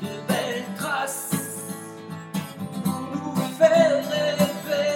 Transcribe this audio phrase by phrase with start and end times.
[0.00, 1.72] De belles traces
[2.84, 4.94] pour nous faire rêver.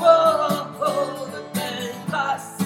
[0.00, 2.64] Oh, oh, de belles traces.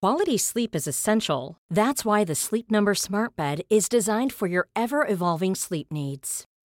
[0.00, 1.56] Quality sleep is essential.
[1.68, 6.44] That's why the Sleep Number Smart Bed is designed for your ever evolving sleep needs.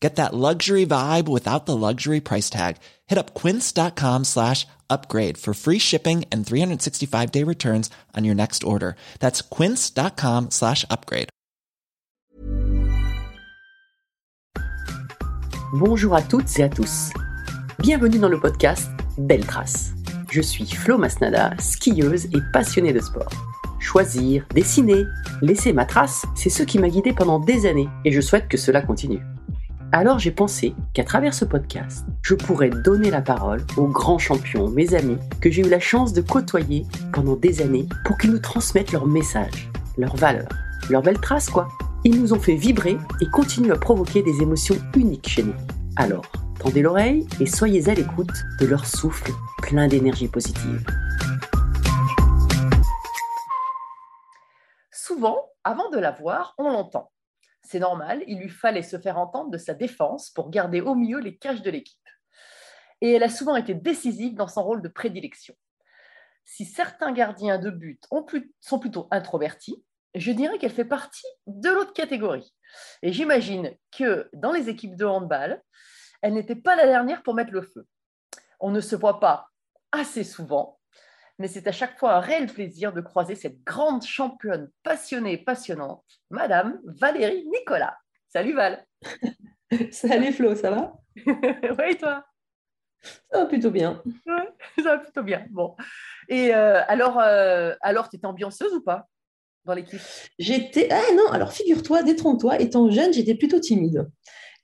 [0.00, 2.76] Get that luxury vibe without the luxury price tag.
[3.06, 8.62] Hit up quince.com slash upgrade for free shipping and 365 day returns on your next
[8.62, 8.94] order.
[9.18, 11.28] That's quince.com slash upgrade.
[15.74, 17.10] Bonjour à toutes et à tous.
[17.78, 18.88] Bienvenue dans le podcast
[19.18, 19.92] Belle Trace.
[20.30, 23.30] Je suis Flo Masnada, skieuse et passionnée de sport.
[23.78, 25.04] Choisir, dessiner,
[25.42, 28.56] laisser ma trace, c'est ce qui m'a guidée pendant des années et je souhaite que
[28.56, 29.20] cela continue.
[29.90, 34.68] Alors j'ai pensé qu'à travers ce podcast, je pourrais donner la parole aux grands champions,
[34.68, 38.38] mes amis, que j'ai eu la chance de côtoyer pendant des années pour qu'ils nous
[38.38, 40.50] transmettent leurs messages, leurs valeurs,
[40.90, 41.68] leurs belles traces quoi.
[42.04, 45.56] Ils nous ont fait vibrer et continuent à provoquer des émotions uniques chez nous.
[45.96, 46.26] Alors,
[46.58, 49.32] tendez l'oreille et soyez à l'écoute de leur souffle
[49.62, 50.84] plein d'énergie positive.
[54.92, 57.10] Souvent, avant de la voir, on l'entend.
[57.70, 61.18] C'est normal, il lui fallait se faire entendre de sa défense pour garder au mieux
[61.18, 62.08] les caches de l'équipe.
[63.02, 65.54] Et elle a souvent été décisive dans son rôle de prédilection.
[66.46, 68.02] Si certains gardiens de but
[68.62, 69.84] sont plutôt introvertis,
[70.14, 72.54] je dirais qu'elle fait partie de l'autre catégorie.
[73.02, 75.62] Et j'imagine que dans les équipes de handball,
[76.22, 77.86] elle n'était pas la dernière pour mettre le feu.
[78.60, 79.50] On ne se voit pas
[79.92, 80.77] assez souvent,
[81.38, 85.38] mais c'est à chaque fois un réel plaisir de croiser cette grande championne passionnée et
[85.38, 87.96] passionnante, Madame Valérie Nicolas.
[88.28, 88.84] Salut Val.
[89.90, 90.92] Salut Flo, ça va?
[91.26, 92.24] Oui, toi?
[93.30, 94.02] Ça va plutôt bien.
[94.26, 94.48] Ouais,
[94.82, 95.46] ça va plutôt bien.
[95.50, 95.76] Bon.
[96.28, 99.06] Et euh, alors, euh, alors tu étais ambianceuse ou pas
[99.64, 100.00] dans l'équipe?
[100.38, 100.88] J'étais.
[100.90, 104.08] Ah non, alors figure-toi, détrompe-toi, étant jeune, j'étais plutôt timide.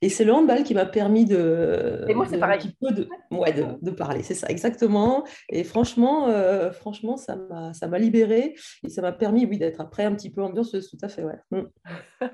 [0.04, 2.04] Et c'est le handball qui m'a permis de.
[2.06, 2.60] Et moi, de- pareil.
[2.82, 5.24] de, ouais, de, de parler, c'est ça, exactement.
[5.48, 8.54] Et franchement, euh, franchement ça m'a ça m'a libérée
[8.84, 11.38] et ça m'a permis, oui, d'être après un petit peu ambianceuse, tout à fait, ouais.
[11.50, 11.62] Mm.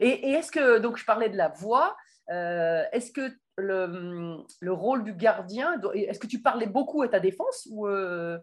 [0.00, 1.96] Et, et est-ce que, donc je parlais de la voix,
[2.30, 7.20] euh, est-ce que le, le rôle du gardien, est-ce que tu parlais beaucoup à ta
[7.20, 8.36] défense ou, euh,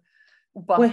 [0.55, 0.79] ou pas?
[0.79, 0.89] Ouais.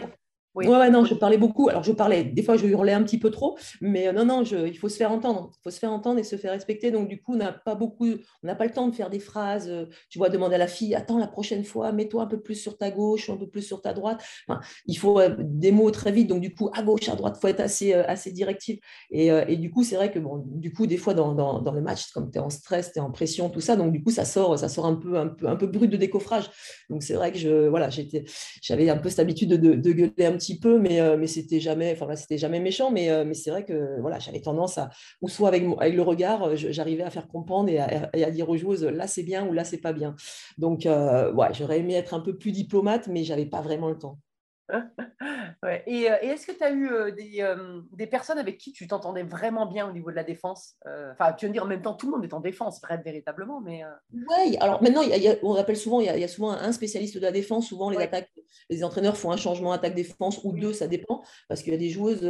[0.55, 0.67] Oui.
[0.67, 1.69] Ouais, non, je parlais beaucoup.
[1.69, 4.43] Alors, je parlais, des fois, je hurlais un petit peu trop, mais euh, non, non,
[4.43, 5.51] il faut se faire entendre.
[5.55, 6.91] Il faut se faire entendre et se faire respecter.
[6.91, 9.21] Donc, du coup, on n'a pas beaucoup, on n'a pas le temps de faire des
[9.21, 9.69] phrases.
[9.69, 12.57] euh, Tu vois, demander à la fille, attends, la prochaine fois, mets-toi un peu plus
[12.57, 14.25] sur ta gauche un peu plus sur ta droite.
[14.49, 16.27] Enfin, il faut euh, des mots très vite.
[16.29, 18.81] Donc, du coup, à gauche, à droite, il faut être assez, assez directif.
[19.13, 21.81] Et, du coup, c'est vrai que, bon, du coup, des fois, dans, dans, dans le
[21.81, 24.11] match, comme tu es en stress, tu es en pression, tout ça, donc, du coup,
[24.11, 26.51] ça sort, ça sort un peu, un peu, un peu brut de décoffrage.
[26.89, 27.89] Donc, c'est vrai que je, voilà,
[28.63, 31.61] j'avais un peu cette habitude de, de- de gueuler un peu, mais, euh, mais c'était
[31.61, 34.91] jamais, enfin, c'était jamais méchant, mais, euh, mais c'est vrai que voilà, j'avais tendance à,
[35.21, 38.49] ou soit avec, avec le regard, j'arrivais à faire comprendre et à, et à dire
[38.49, 40.17] aux joueuses, là c'est bien ou là c'est pas bien.
[40.59, 43.99] Donc, euh, ouais, j'aurais aimé être un peu plus diplomate, mais j'avais pas vraiment le
[43.99, 44.19] temps.
[45.63, 45.83] Ouais.
[45.87, 48.73] Et, euh, et est-ce que tu as eu euh, des, euh, des personnes avec qui
[48.73, 50.77] tu t'entendais vraiment bien au niveau de la défense
[51.13, 53.01] Enfin, tu veux me dire, en même temps, tout le monde est en défense, vrai,
[53.05, 53.83] véritablement, mais...
[54.13, 56.17] Ouais, alors maintenant, il y a- il y a- on appelle souvent, il y, a,
[56.17, 57.69] il y a souvent un spécialiste de la défense.
[57.69, 58.05] Souvent, les Ouais.
[58.05, 58.31] attaques,
[58.71, 60.61] les entraîneurs font un changement attaque-défense ou Oui.
[60.61, 62.21] deux, ça dépend, parce qu'il y a des joueuses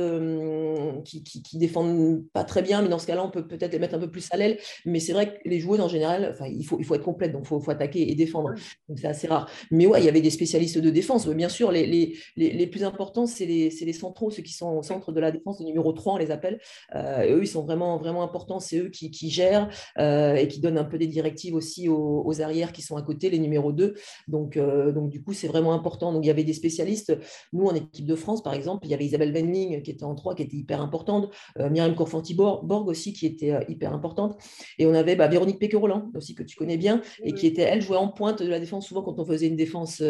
[1.04, 3.78] qui, qui, qui défendent pas très bien, mais dans ce cas-là, on peut peut-être les
[3.78, 4.58] mettre un peu plus à l'aile.
[4.84, 7.42] Mais c'est vrai que les joueuses, en général, il faut, il faut être complète, donc
[7.44, 8.52] il faut, faut attaquer et défendre.
[8.54, 8.60] Oui.
[8.88, 9.48] Donc c'est assez rare.
[9.70, 11.28] Mais ouais, il y avait des spécialistes de défense.
[11.28, 14.70] Bien sûr, les, les, les, les plus importants, c'est les, les centraux, ceux qui sont
[14.70, 16.60] au centre de la défense, le numéro 3, on les appelle.
[16.94, 18.60] Euh, et eux, ils sont vraiment, vraiment importants.
[18.60, 19.68] C'est eux qui, qui gèrent
[19.98, 23.02] euh, et qui donnent un peu des directives aussi aux, aux arrières qui sont à
[23.02, 23.94] côté, les numéros 2.
[24.28, 26.12] Donc, euh, donc du coup, c'est vraiment important.
[26.12, 27.16] Donc, il y avait des spécialistes.
[27.52, 30.14] Nous, en équipe de France, par exemple, il y avait Isabelle Venling qui était en
[30.14, 31.30] 3, qui était hyper importante.
[31.58, 34.36] Myriam Corfanti-Borg aussi, qui était hyper importante.
[34.78, 37.82] Et on avait bah, Véronique Péqueroland aussi, que tu connais bien, et qui était, elle,
[37.82, 38.86] jouait en pointe de la défense.
[38.86, 40.02] Souvent, quand on faisait une défense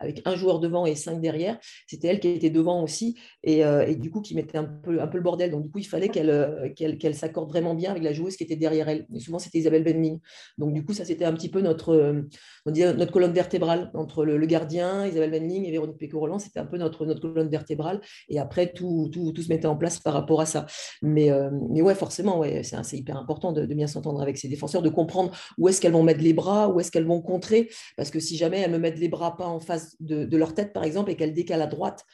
[0.00, 3.18] avec un joueur devant et cinq derrière, c'était elle qui était devant aussi.
[3.42, 5.50] Et, et, du coup, qui mettait un peu, un peu le bordel.
[5.50, 8.56] Donc, du coup, il fallait qu'elle qu'elle s'accorde vraiment bien avec la joueuse qui était
[8.56, 9.06] derrière elle.
[9.18, 10.18] Souvent, c'était Isabelle Venling.
[10.58, 12.24] Donc, du coup, ça, c'était un petit peu notre,
[12.66, 16.38] on dit, notre colonne vertébrale entre le, gardien, Isabelle Venling et Véronique Péco-Roland.
[16.38, 18.00] C'était un peu notre, notre colonne vertébrale.
[18.28, 20.66] Et après, tout, tout, tout, se mettait en place par rapport à ça.
[21.02, 24.82] Mais, euh, mais ouais, forcément, ouais, c'est hyper important de, bien s'entendre avec ces défenseurs,
[24.82, 27.70] de comprendre où est-ce qu'elles vont mettre les bras, où est-ce qu'elles vont contrer.
[27.96, 30.54] Parce que si jamais elles me mettent les bras pas en face de, de leur
[30.54, 32.04] tête, par exemple, et qu'elles décalent à droite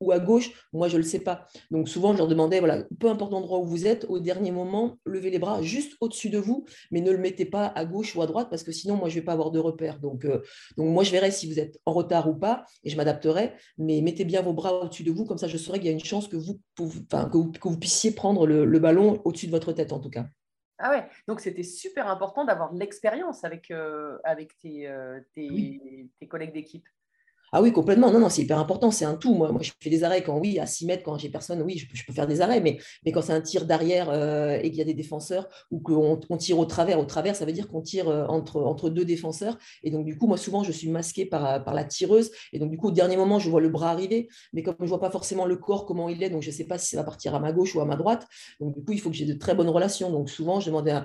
[0.00, 1.46] ou à gauche, moi je ne le sais pas.
[1.70, 4.98] Donc souvent je leur demandais, voilà, peu importe l'endroit où vous êtes, au dernier moment,
[5.04, 8.22] levez les bras juste au-dessus de vous, mais ne le mettez pas à gauche ou
[8.22, 10.00] à droite parce que sinon moi je ne vais pas avoir de repère.
[10.00, 10.40] Donc, euh,
[10.76, 14.00] donc moi je verrai si vous êtes en retard ou pas et je m'adapterai, mais
[14.00, 16.04] mettez bien vos bras au-dessus de vous, comme ça je saurai qu'il y a une
[16.04, 20.10] chance que vous, que vous, puissiez prendre le, ballon au-dessus de votre tête en tout
[20.10, 20.26] cas.
[20.82, 26.08] Ah ouais, donc c'était super important d'avoir de l'expérience avec, euh, avec tes, euh, tes
[26.26, 26.86] collègues d'équipe.
[27.52, 28.12] Ah oui, complètement.
[28.12, 28.92] Non, non, c'est hyper important.
[28.92, 29.34] C'est un tout.
[29.34, 32.04] Moi, je fais des arrêts quand, oui, à 6 mètres, quand j'ai personne, oui, je
[32.06, 32.60] peux, faire des arrêts.
[32.60, 32.78] Mais,
[33.12, 36.36] quand c'est un tir d'arrière euh, et qu'il y a des défenseurs ou qu'on on
[36.36, 39.58] tire au travers, au travers, ça veut dire qu'on tire euh, entre, deux défenseurs.
[39.82, 42.30] Et donc, du coup, moi, souvent, je suis masquée par, par la tireuse.
[42.52, 44.28] Et donc, du coup, au dernier moment, je vois le bras arriver.
[44.52, 46.54] Mais comme je ne vois pas forcément le corps, comment il est, donc je ne
[46.54, 48.28] sais pas si ça va partir à ma gauche ou à ma droite.
[48.60, 50.10] Donc, du coup, il faut que j'ai de très bonnes relations.
[50.10, 51.00] Donc, souvent, je demandais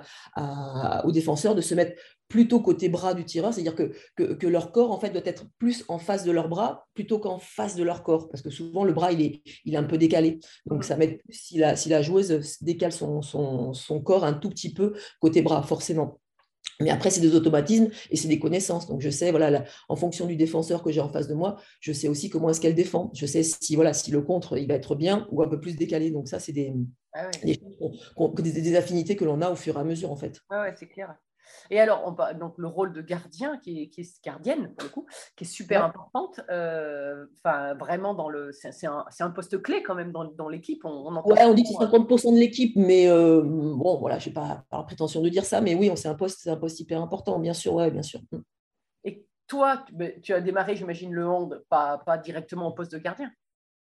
[1.04, 4.90] aux défenseurs de se mettre plutôt côté bras du tireur, c'est-à-dire que, que, leur corps
[4.90, 8.02] en fait doit être plus en face de leur bras plutôt qu'en face de leur
[8.02, 10.40] corps, parce que souvent le bras il est, il est un peu décalé.
[10.66, 14.50] Donc ça met si la, si la joueuse décale son, son, son, corps un tout
[14.50, 16.20] petit peu côté bras, forcément.
[16.80, 18.86] Mais après, c'est des automatismes et c'est des connaissances.
[18.86, 21.92] Donc, je sais, voilà, en fonction du défenseur que j'ai en face de moi, je
[21.92, 23.10] sais aussi comment est-ce qu'elle défend.
[23.14, 25.76] Je sais si, voilà, si le contre, il va être bien ou un peu plus
[25.76, 26.10] décalé.
[26.10, 26.74] Donc, ça, c'est des,
[27.14, 30.40] ah des, affinités que l'on a au fur et à mesure, en fait.
[30.50, 31.16] Oui, ouais, c'est clair.
[31.70, 34.88] Et alors, on, donc le rôle de gardien, qui est, qui est gardienne pour le
[34.88, 35.06] coup,
[35.36, 36.40] qui est super importante.
[36.50, 37.26] Euh,
[37.78, 40.84] vraiment dans le, c'est un, un, poste clé quand même dans, dans l'équipe.
[40.84, 44.28] On, on, ouais, on dit que c'est 50% de l'équipe, mais euh, bon, voilà, je
[44.28, 46.56] n'ai pas, pas, la prétention de dire ça, mais oui, c'est un poste, c'est un
[46.56, 48.20] poste hyper important, bien sûr, ouais, bien sûr.
[49.04, 52.92] Et toi, tu, ben, tu as démarré, j'imagine, le hand, pas, pas directement au poste
[52.92, 53.30] de gardien?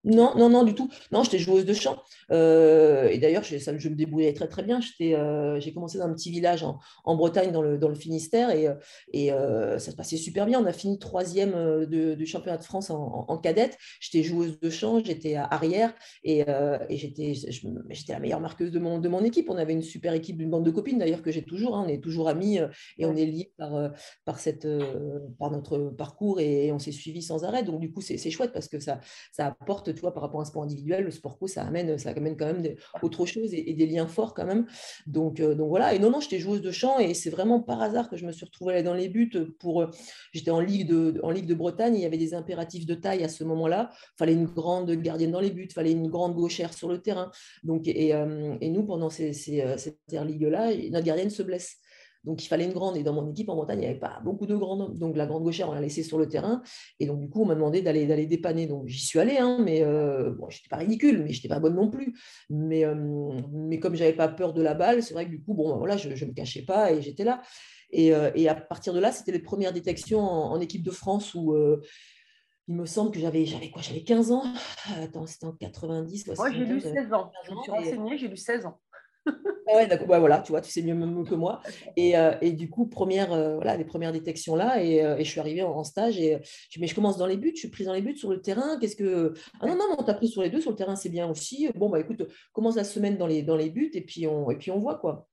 [0.06, 0.90] Non, non, non, du tout.
[1.12, 1.98] Non, j'étais joueuse de chant.
[2.31, 4.80] Euh, et d'ailleurs, je, me débrouillais très, très bien.
[5.01, 9.92] Euh, j'ai commencé dans un petit village en, Bretagne, dans le, Finistère, et, euh, ça
[9.92, 10.62] se passait super bien.
[10.62, 13.78] On a fini troisième du championnat de France en, cadette.
[14.00, 15.94] J'étais joueuse de chant, j'étais arrière,
[16.24, 16.45] et,
[16.90, 17.34] j'étais
[18.07, 19.50] la meilleure marqueuse de mon, équipe.
[19.50, 21.75] On avait une super équipe d'une bande de copines, d'ailleurs, que j'ai toujours.
[21.75, 21.84] Hein.
[21.86, 22.60] on est toujours amis,
[22.98, 23.92] et on est liés par,
[25.52, 27.63] notre parcours, et on s'est suivis sans arrêt.
[27.63, 29.02] Donc, du coup, c'est chouette parce que ça
[29.38, 32.12] apporte tu vois, par rapport à un sport individuel, le sport co, ça amène, ça
[32.12, 32.63] amène quand même
[33.01, 34.65] autre chose et, des liens forts quand même.
[35.07, 35.94] Donc, euh, donc voilà.
[35.94, 38.31] Et non, non, j'étais joueuse de chant et c'est vraiment par hasard que je me
[38.31, 39.31] suis retrouvée dans les buts.
[39.59, 39.88] Pour, euh,
[40.33, 41.95] j'étais en ligue de, en ligue de Bretagne.
[41.95, 43.89] il y avait des impératifs de taille à ce moment-là.
[43.94, 47.00] Il fallait une grande gardienne dans les buts, il fallait une grande gauchère sur le
[47.01, 47.31] terrain.
[47.63, 51.77] Donc, et, euh, et nous, pendant ces, ces, cette ligue-là, notre gardienne se blesse.
[52.24, 52.98] Donc, il fallait une grande.
[52.98, 54.98] Et dans mon équipe en Bretagne, il n'y avait pas beaucoup de grandes.
[54.98, 56.62] Donc, la grande gauchère, on l'a laissée sur le terrain.
[57.00, 58.68] Et donc, du coup, on m'a demandé d'aller, d'aller dépanner.
[58.68, 61.47] Donc, j'y suis allée, hein, mais euh, bon, je n'étais pas ridicule, mais je n'étais
[61.47, 62.14] pas bonne non plus.
[62.49, 62.95] Mais, euh,
[63.52, 65.78] mais comme je n'avais pas peur de la balle, c'est vrai que du coup, bon,
[65.78, 67.42] voilà, je ne me cachais pas et j'étais là.
[67.92, 71.33] Et, euh, et, à partir de là, c'était les premières détections en, équipe de France
[71.33, 71.56] où
[72.69, 73.81] il me semble que j'avais, j'avais quoi?
[73.81, 74.44] J'avais 15 ans.
[75.02, 76.28] Attends, c'était en 90.
[76.38, 77.31] Moi, j'ai lu 16 ans.
[77.45, 78.80] Je me suis renseignée, j'ai lu 16 ans.
[79.26, 80.07] Ah ouais, d'accord.
[80.07, 81.61] Bah, voilà, tu vois, tu sais mieux que moi.
[81.95, 85.23] Et, euh, et du coup, première, euh, voilà, les premières détections là, et, euh, et
[85.23, 87.69] je suis arrivée en, stage et je, mais je commence dans les buts, je suis
[87.69, 88.80] prise dans les buts sur le terrain.
[88.80, 91.09] Qu'est-ce que ah non non, on t'a pris sur les deux, sur le terrain, c'est
[91.09, 91.69] bien aussi.
[91.76, 94.56] Bon bah écoute, commence la semaine dans les dans les buts et puis on et
[94.57, 95.28] puis on voit quoi.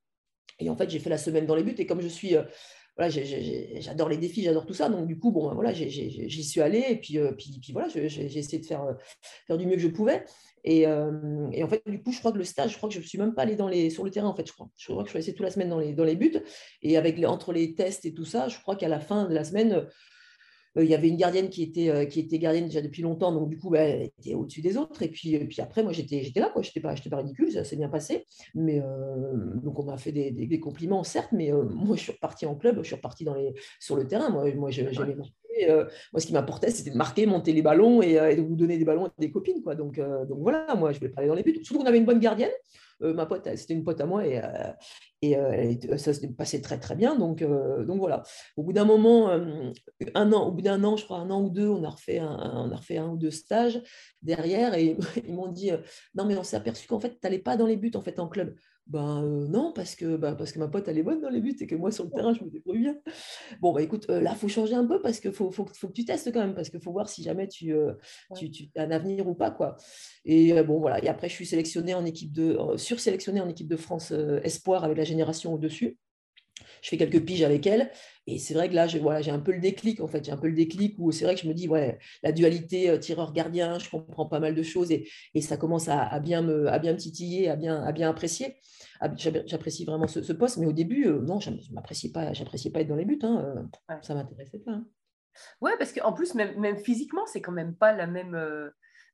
[0.59, 2.35] Et en fait, j'ai fait la semaine dans les buts et comme je suis
[2.95, 4.89] voilà, j'adore les défis, j'adore tout ça.
[4.89, 8.57] Donc, du coup, bon, voilà, j'y suis allée et puis, puis, puis voilà, j'ai essayé
[8.57, 8.83] de faire,
[9.45, 10.23] faire du mieux que je pouvais.
[10.67, 12.99] Euh, et, en fait, du coup, je crois que le stage, je crois que je
[12.99, 14.69] ne suis même pas allée dans les, sur le terrain, en fait, je crois.
[14.75, 16.37] Je crois que je suis restée toute la semaine dans les, dans les buts.
[16.81, 19.43] Et avec entre les tests et tout ça, je crois qu'à la fin de la
[19.43, 19.87] semaine,
[20.77, 23.31] euh, il y avait une gardienne qui était, euh, qui était gardienne déjà depuis longtemps,
[23.31, 25.01] donc du coup, bah, elle était au-dessus des autres.
[25.03, 27.89] Et puis, puis après, moi, j'étais là, je n'étais pas, pas ridicule, ça s'est bien
[27.89, 28.25] passé.
[28.53, 28.81] Mais
[29.63, 32.79] donc, on m'a fait des, des, compliments, certes, mais moi, je suis repartie en club,
[32.79, 34.29] je suis repartie dans les, sur le terrain.
[34.29, 34.91] Moi, moi j'aimais
[35.65, 38.55] euh, moi, ce qui m'importait, c'était de marquer, monter les ballons et, euh, de vous
[38.55, 39.61] donner des ballons à des copines.
[39.61, 39.75] Quoi.
[39.75, 41.59] Donc, euh, donc voilà, moi, je voulais pas aller dans les buts.
[41.63, 42.51] Surtout qu'on avait une bonne gardienne.
[42.99, 44.41] Ma pote, c'était une pote à moi et,
[45.21, 45.37] et
[45.97, 47.15] ça s'est passé très très bien.
[47.15, 48.23] Donc, donc voilà.
[48.55, 51.51] Au bout d'un moment, un an, au bout d'un an, je crois un an ou
[51.51, 53.79] deux, on a refait un, on a refait un ou deux stages
[54.23, 54.97] derrière et
[55.27, 55.69] ils m'ont dit
[56.15, 58.19] non mais on s'est aperçu qu'en fait tu n'allais pas dans les buts en fait
[58.19, 58.55] en club.
[58.89, 61.55] Ben non, parce que, ben, parce que ma pote, elle est bonne dans les buts
[61.59, 62.95] et que moi, sur le terrain, je me débrouille bien.
[63.59, 65.93] Bon, bah écoute, là, il faut changer un peu parce qu'il faut, faut, faut, que
[65.93, 67.73] tu testes quand même, parce qu'il faut voir si jamais tu,
[68.35, 69.51] tu, tu, as un avenir ou pas.
[69.51, 69.75] quoi.
[70.23, 71.03] Et bon, voilà.
[71.03, 74.13] Et après, je suis sélectionnée en équipe de, sursélectionnée en équipe de France
[74.43, 75.97] Espoir avec la génération au-dessus
[76.81, 77.91] je fais quelques piges avec elle.
[78.25, 80.25] Et c'est vrai que là, j'ai voilà, un peu le déclic, en fait.
[80.25, 82.89] J'ai un peu le déclic où c'est vrai que je me dis, ouais, la dualité
[82.89, 86.67] euh, tireur-gardien, je comprends pas mal de choses et, et ça commence à, bien me,
[86.67, 88.57] à bien titiller, à bien, à bien apprécier.
[88.99, 92.87] Ah, j'apprécie vraiment ce, poste, mais au début, euh, non, je n'appréciais pas, pas être
[92.87, 93.19] dans les buts.
[93.23, 94.71] Hein, euh, Ça m'intéressait pas.
[94.71, 94.85] Hein.
[95.61, 98.35] Ouais, parce qu'en plus, même, même physiquement, c'est quand même pas la même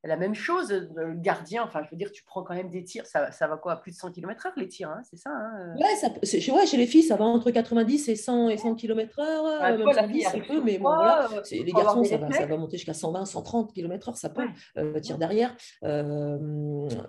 [0.03, 3.05] la même chose, le gardien, enfin, je veux dire, tu prends quand même des tirs,
[3.05, 5.75] ça, ça va quoi, à plus de 100 km/h les tirs, hein, c'est ça hein
[5.77, 6.09] ouais, ça
[6.53, 10.27] ouais, chez les filles, ça va entre 90 et 100, et 100 km/h, même 110,
[10.31, 11.29] c'est peu, mais bon, voilà.
[11.31, 14.43] Euh, les garçons, ça va, ça va, monter jusqu'à 120, 130 km/h, ça peut,
[14.77, 15.55] euh, tir derrière.
[15.83, 16.37] Euh,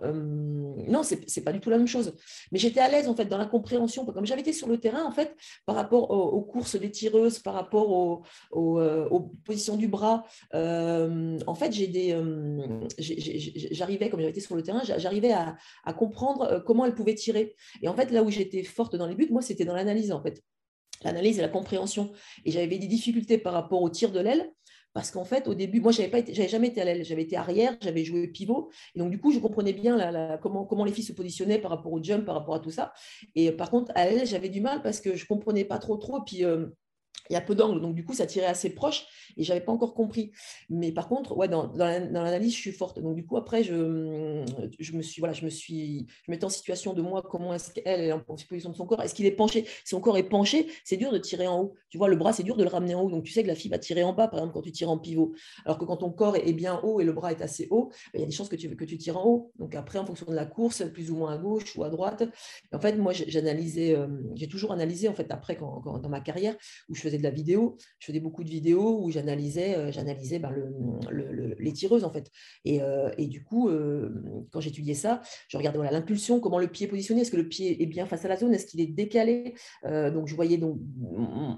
[0.02, 2.14] euh, non, c'est pas du tout la même chose.
[2.52, 5.04] Mais j'étais à l'aise, en fait, dans la compréhension, comme j'avais été sur le terrain,
[5.04, 5.36] en fait,
[5.66, 8.22] par rapport aux, courses des tireuses, par rapport aux,
[8.52, 12.14] aux positions du bras, en fait, j'ai des
[12.99, 15.57] j'arrivais, comme j'avais été sur le terrain, j'arrivais à,
[15.95, 17.55] comprendre euh, comment elle pouvait tirer.
[17.83, 20.23] Et en fait, là où j'étais forte dans les buts, moi, c'était dans l'analyse, en
[20.23, 20.43] fait.
[21.03, 22.12] L'analyse et la compréhension.
[22.45, 24.50] Et j'avais des difficultés par rapport au tir de l'aile.
[24.95, 27.76] Parce qu'en fait, au début, moi, je n'avais jamais été à l'aile, j'avais été arrière,
[27.81, 28.71] j'avais joué pivot.
[28.95, 31.73] Et donc, du coup, je comprenais bien la, comment, comment les filles se positionnaient par
[31.73, 32.93] rapport au jump, par rapport à tout ça.
[33.35, 35.97] Et par contre, à l'aile, j'avais du mal parce que je ne comprenais pas trop,
[35.97, 36.23] trop.
[36.23, 36.67] Puis, euh,
[37.31, 39.64] il y a peu d'angles, donc du coup, ça tirait assez proche et je n'avais
[39.64, 40.33] pas encore compris.
[40.69, 43.00] Mais par contre, ouais, dans, l'analyse, je suis forte.
[43.00, 46.93] Donc du coup, après, je, me suis, voilà, je me suis, je mettais en situation
[46.93, 49.64] de moi, comment est-ce qu'elle est en position de son corps Est-ce qu'il est penché?
[49.85, 51.75] Si son corps est penché, c'est dur de tirer en haut.
[51.88, 53.11] Tu vois, le bras, c'est dur de le ramener en haut.
[53.11, 54.90] Donc tu sais que la fille va tirer en bas, par exemple, quand tu tires
[54.90, 55.35] en pivot.
[55.64, 58.19] Alors que quand ton corps est bien haut et le bras est assez haut, ben,
[58.19, 59.52] il y a des chances que tu, que tu tires en haut.
[59.59, 62.25] Donc après, en fonction de la course, plus ou moins à gauche ou à droite.
[62.73, 66.54] En fait, moi, j'analysais, euh, j'ai toujours analysé, en fait, après, quand, dans ma carrière,
[66.88, 70.38] où je faisais de la vidéo, je faisais beaucoup de vidéos où j'analysais, euh, j'analysais
[70.38, 72.30] ben, le, les tireuses en fait.
[72.64, 74.11] Et, euh, et du coup, euh,
[74.52, 77.49] quand j'étudiais ça, je regardais voilà, l'impulsion, comment le pied est positionné, est-ce que le
[77.49, 79.54] pied est bien face à la zone, est-ce qu'il est décalé?
[79.85, 80.78] donc je voyais donc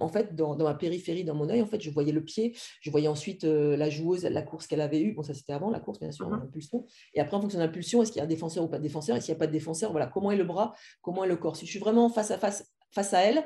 [0.00, 2.56] en fait dans, dans, ma périphérie, dans mon œil, en fait, je voyais le pied,
[2.80, 5.12] je voyais ensuite la joueuse, la course qu'elle avait eue.
[5.12, 6.84] Bon, ça c'était avant la course, bien sûr, mmh l'impulsion.
[7.14, 8.82] Et après, en fonction de l'impulsion, est-ce qu'il y a un défenseur ou pas de
[8.82, 9.16] défenseur?
[9.16, 11.36] Et s'il n'y a pas de défenseur, voilà, comment est le bras, comment est le
[11.36, 11.56] corps?
[11.56, 13.44] Si je suis vraiment face à face face à elle,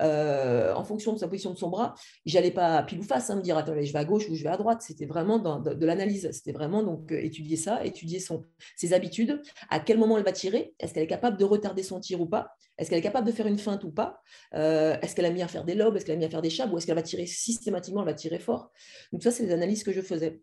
[0.00, 1.94] euh, en fonction de sa position de son bras,
[2.26, 4.42] j'allais pas pile ou face hein, me dire attends, je vais à gauche ou je
[4.42, 4.82] vais à droite.
[4.82, 6.30] C'était vraiment de, l'analyse.
[6.32, 8.44] C'était vraiment donc euh, étudier ça, étudier son,
[8.76, 12.00] ses habitudes, à quel moment elle va tirer, est-ce qu'elle est capable de retarder son
[12.00, 14.20] tir ou pas, est-ce qu'elle est capable de faire une feinte ou pas,
[14.54, 16.42] euh, est-ce qu'elle a mis à faire des lobes, est-ce qu'elle a mis à faire
[16.42, 18.70] des chabs ou est-ce qu'elle va tirer systématiquement, elle va tirer fort.
[19.12, 20.40] Donc ça, c'est les analyses que je faisais.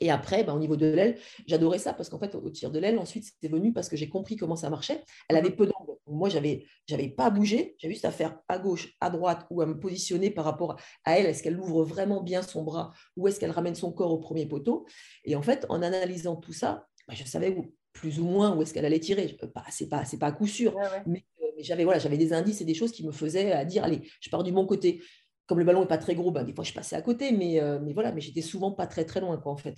[0.00, 2.78] Et après, ben, au niveau de l'aile, j'adorais ça parce qu'en fait, au tir de
[2.80, 5.04] l'aile, ensuite, c'était venu parce que j'ai compris comment ça marchait.
[5.28, 5.91] Elle avait peu d'angle.
[6.12, 9.60] Moi, j'avais, j'avais pas à bouger, j'avais juste à faire à gauche, à droite ou
[9.60, 11.26] à me positionner par rapport à elle.
[11.26, 14.46] Est-ce qu'elle ouvre vraiment bien son bras ou est-ce qu'elle ramène son corps au premier
[14.46, 14.86] poteau?
[15.24, 17.56] Et en fait, en analysant tout ça, ben, je savais
[17.92, 19.36] plus ou moins où est-ce qu'elle allait tirer.
[19.54, 21.24] Pas, c'est pas, c'est pas à coup sûr, euh, mais,
[21.58, 24.30] j'avais voilà, j'avais des indices et des choses qui me faisaient à dire allez, je
[24.30, 25.02] pars du bon côté
[25.46, 27.60] comme le ballon n'est pas très gros, ben, des fois je passais à côté, mais,
[27.60, 29.76] euh, mais voilà, mais j'étais souvent pas très très loin quoi, en fait.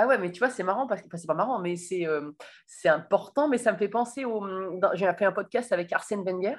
[0.00, 2.06] Ah ouais, mais tu vois, c'est marrant parce que, enfin, c'est pas marrant, mais c'est
[2.06, 2.30] euh,
[2.68, 4.46] c'est important, mais ça me fait penser au.
[4.94, 6.54] J'ai fait un podcast avec Arsène Wenger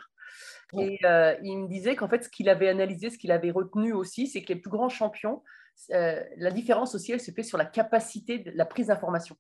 [0.78, 3.94] et euh, il me disait qu'en fait, ce qu'il avait analysé, ce qu'il avait retenu
[3.94, 5.42] aussi, c'est que les plus grands champions,
[5.88, 9.38] la différence aussi, elle se fait sur la capacité de la prise d'information.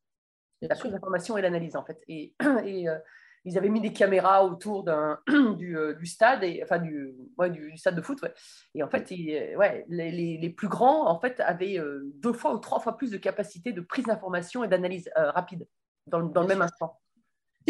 [0.61, 2.01] La prise d'information et l'analyse, en fait.
[2.07, 2.33] Et,
[2.65, 2.87] et
[3.45, 4.83] ils avaient mis des caméras autour
[5.57, 8.21] du, euh, du, stade, et, enfin du, ouais, du, stade de foot.
[8.21, 8.33] Ouais.
[8.75, 12.59] Et en fait, ouais, les, les, plus grands en fait, avaient euh, deux fois ou
[12.59, 15.67] trois fois plus de capacité de prise d'information et d'analyse euh, rapide
[16.07, 16.99] dans, dans le même instant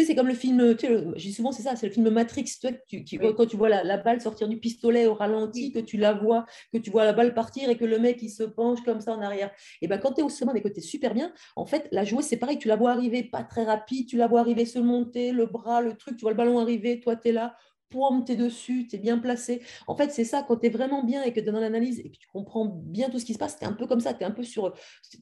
[0.04, 2.44] c'est comme le film, tu sais, je dis souvent, c'est ça, c'est le film Matrix.
[2.86, 6.12] Tu, tu, Quand tu vois la, balle sortir du pistolet au ralenti, que tu la
[6.12, 9.00] vois, que tu vois la balle partir et que le mec, il se penche comme
[9.00, 9.50] ça en arrière.
[9.82, 12.24] Et ben quand tu es au sommet des côtés super bien, en fait, la joueuse,
[12.24, 15.32] c'est pareil, tu la vois arriver pas très rapide, tu la vois arriver se monter,
[15.32, 17.54] le bras, le truc, tu vois le ballon arriver, toi, tu es là,
[17.90, 19.62] poum, tu es dessus, tu es bien placé.
[19.86, 22.00] En fait, c'est ça, quand tu es vraiment bien et que tu es dans l'analyse
[22.00, 24.00] et que tu comprends bien tout ce qui se passe, tu es un peu comme
[24.00, 24.72] ça, tu es un peu sur,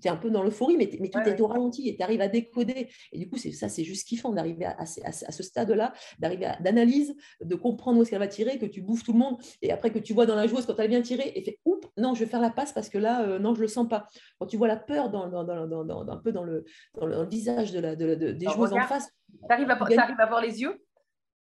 [0.04, 2.28] es un peu dans l'euphorie, mais, mais tout est au ralenti et tu arrives à
[2.28, 2.88] décoder.
[3.12, 7.16] Et du coup, c'est ça, c'est juste kiffant d'arriver à, à, ce stade-là, d'arriver d'analyse,
[7.42, 9.90] de comprendre où est-ce qu'elle va tirer, que tu bouffes tout le monde et après
[9.90, 12.20] que tu vois dans la joueuse quand elle vient tirer et fait oups, non, je
[12.20, 14.06] vais faire la passe parce que là, euh, non, je le sens pas.
[14.38, 17.72] Quand tu vois la peur dans, dans, dans, un peu dans le, dans le, visage
[17.72, 19.08] de la, de, des joueuses en face,
[19.48, 20.82] T'arrives à, t'arrives à voir les yeux?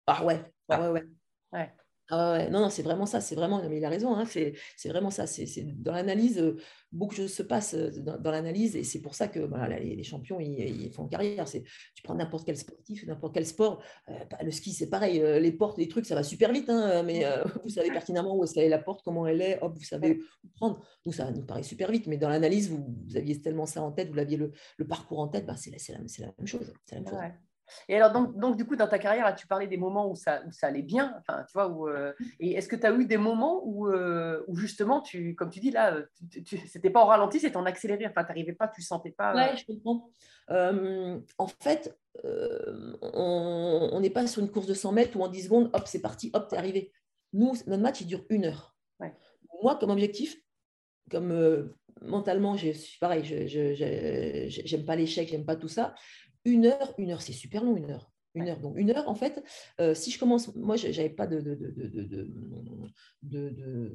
[0.08, 1.04] Ah ouais, ah ouais, ouais.
[1.54, 1.72] Ouais.
[2.10, 4.26] Ah ouais, non, non, c'est vraiment ça, c'est vraiment, non, mais il a raison, hein,
[4.28, 6.56] c'est vraiment ça, c'est dans l'analyse, euh,
[6.92, 9.70] beaucoup de choses se passent euh, dans, dans l'analyse, et c'est pour ça que voilà,
[9.70, 11.48] là, les, les champions, ils, ils font carrière.
[11.48, 11.64] C'est,
[11.96, 15.52] tu prends n'importe quel sportif, n'importe quel sport, euh, bah, le ski, c'est pareil, les
[15.52, 17.26] portes, les trucs, ça va super vite, hein, mais
[17.64, 20.20] vous savez pertinemment où est-ce qu'elle est la porte, comment elle est, hop, vous savez
[20.44, 20.86] où prendre.
[21.08, 23.92] Nous, ça nous paraît super vite, mais dans l'analyse, vous, vous aviez tellement ça en
[23.92, 26.72] tête, vous l'aviez le, le parcours en tête, bah, c'est la, la, même chose.
[26.86, 27.20] C'est la même chose.
[27.20, 27.34] Ouais.
[27.90, 30.16] Et alors, donc, donc, du coup, dans ta carrière, là, tu parlais des moments où
[30.16, 31.16] ça, où ça allait bien?
[31.20, 34.44] Enfin, tu vois, où, euh, et est-ce que tu as eu des moments où, euh,
[34.48, 35.98] où justement, tu, comme tu dis là,
[36.46, 38.06] tu, c'était pas en ralenti, c'était en accéléré.
[38.08, 39.32] Enfin, tu n'arrivais pas, tu sentais pas.
[39.34, 40.10] euh, Ouais, je comprends.
[40.52, 45.28] Euh, en fait, euh, on n'est pas sur une course de 100 mètres où en
[45.28, 46.92] 10 secondes, hop, c'est parti, hop, t'es arrivé.
[47.34, 48.76] Nous, notre match, il dure une heure.
[49.00, 49.14] Ouais.
[49.64, 50.38] Moi, comme objectif,
[51.12, 55.56] comme euh, mentalement, je suis pareil, je je- je- je- j'aime pas l'échec, j'aime pas
[55.56, 55.96] tout ça.
[56.46, 58.12] Une heure, une heure, c'est super long, une heure.
[58.36, 58.60] Une heure.
[58.60, 59.42] Donc, une heure, en fait,
[59.80, 61.40] euh, si je commence, moi, je n'avais pas de.
[61.40, 62.30] de, de, de, de, de-
[63.24, 63.94] de- de-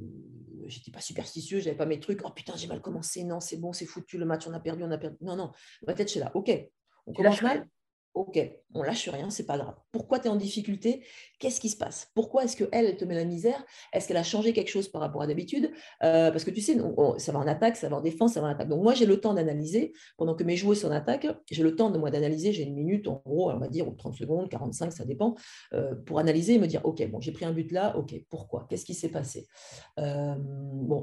[0.67, 2.21] J'étais pas superstitieux, j'avais pas mes trucs.
[2.25, 3.23] Oh putain, j'ai mal commencé.
[3.25, 5.17] Non, c'est bon, c'est foutu, le match, on a perdu, on a perdu.
[5.21, 5.53] Non, non.
[5.87, 6.31] Ma tête, je suis là.
[6.35, 6.51] OK,
[7.07, 7.69] on Tu commence mal.
[8.13, 8.41] Ok,
[8.75, 9.75] on lâche rien, c'est pas grave.
[9.93, 11.05] Pourquoi tu es en difficulté?
[11.39, 12.11] Qu'est-ce qui se passe?
[12.15, 13.65] Pourquoi est-ce qu'elle, elle te met la misère?
[13.93, 15.71] Est-ce qu'elle a changé quelque chose par rapport à d'habitude?
[16.03, 16.77] Euh, Parce que tu sais,
[17.19, 18.69] ça va en attaque, ça va en défense, ça va en attaque.
[18.69, 19.93] Donc moi, j'ai le temps d'analyser.
[20.17, 22.53] Pendant que mes joueurs sont en attaque, j'ai le temps de moi d'analyser.
[22.53, 25.37] J'ai une minute, en gros, on va dire, ou 30 secondes, 45, ça dépend,
[25.73, 28.67] euh, pour analyser et me dire, ok, bon, j'ai pris un but là, ok, pourquoi?
[28.69, 29.47] Qu'est-ce qui s'est passé?
[30.01, 30.35] Euh,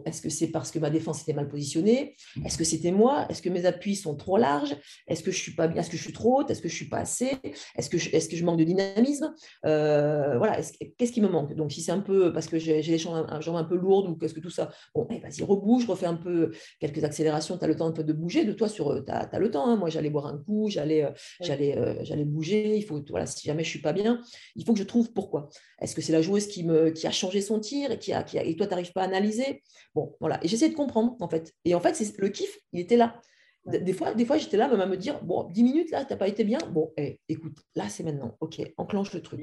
[0.05, 2.15] est-ce que c'est parce que ma défense était mal positionnée?
[2.43, 3.25] Est-ce que c'était moi?
[3.29, 4.75] Est-ce que mes appuis sont trop larges?
[5.07, 5.81] Est-ce que je suis pas bien?
[5.81, 6.51] Est-ce que je suis trop haute?
[6.51, 7.31] Est-ce que je suis pas assez
[7.77, 9.33] Est-ce que, je, est-ce que je manque de dynamisme
[9.65, 11.53] Euh, Voilà, est-ce que- qu'est-ce qui me manque?
[11.55, 14.15] Donc, si c'est un peu parce que j'ai, j'ai les jambes un, peu lourdes ou
[14.15, 17.67] qu'est-ce que tout ça, bon, eh, vas-y, rebouge, refais un peu quelques accélérations, tu as
[17.67, 19.67] le temps un peu de bouger, de toi, sur, tu as, le temps.
[19.67, 19.75] hein.
[19.77, 21.11] Moi, j'allais boire un coup, j'allais, euh,
[21.41, 22.77] j'allais, euh, j'allais bouger.
[22.77, 24.21] Il faut, voilà, si jamais je suis pas bien,
[24.55, 25.49] il faut que je trouve pourquoi.
[25.81, 28.23] Est-ce que c'est la joueuse qui, me, qui a changé son tir et, qui a,
[28.23, 29.63] qui a- et toi, tu n'arrives pas à analyser?
[29.95, 30.39] Bon, voilà.
[30.43, 31.53] Et j'essaie de comprendre, en fait.
[31.65, 33.21] Et en fait, c'est, le kiff, il était là.
[33.67, 36.13] Des fois, des fois j'étais là même à me dire, bon, 10 minutes là, tu
[36.13, 36.59] n'as pas été bien?
[36.71, 38.37] Bon, eh, écoute, là, c'est maintenant.
[38.39, 39.41] OK, enclenche le truc.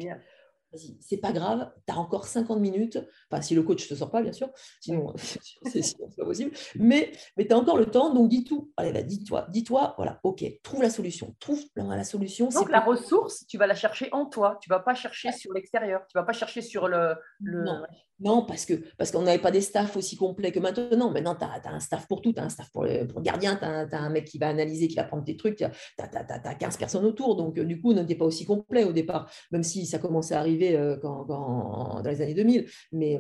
[0.75, 2.99] Vas-y, c'est pas grave, tu as encore 50 minutes.
[3.31, 5.15] Enfin, si le coach ne te sort pas, bien sûr, sinon
[5.65, 6.51] c'est pas possible.
[6.77, 8.73] Mais, mais tu as encore le temps, donc dis tout.
[8.77, 11.35] Allez, bah, dis-toi, dis-toi, voilà, ok, trouve la solution.
[11.39, 12.49] Trouve la, solution.
[12.49, 14.59] Donc, la ressource, tu vas la chercher en toi.
[14.61, 16.03] Tu vas pas chercher sur l'extérieur.
[16.09, 17.15] Tu vas pas chercher sur le.
[17.41, 17.65] le...
[17.65, 17.83] Non.
[18.21, 21.11] Non, parce que parce qu'on n'avait pas des staffs aussi complets que maintenant.
[21.11, 22.33] Maintenant, tu as, un staff pour tout.
[22.33, 24.49] Tu as un staff pour le, pour le gardien, tu as, un mec qui va
[24.49, 25.57] analyser, qui va prendre tes trucs.
[25.57, 27.35] Tu as, 15 personnes autour.
[27.35, 30.35] Donc, euh, du coup, on n'était pas aussi complet au départ, même si ça commençait
[30.35, 32.67] à arriver euh, quand, dans les années 2000.
[32.93, 33.19] Mais,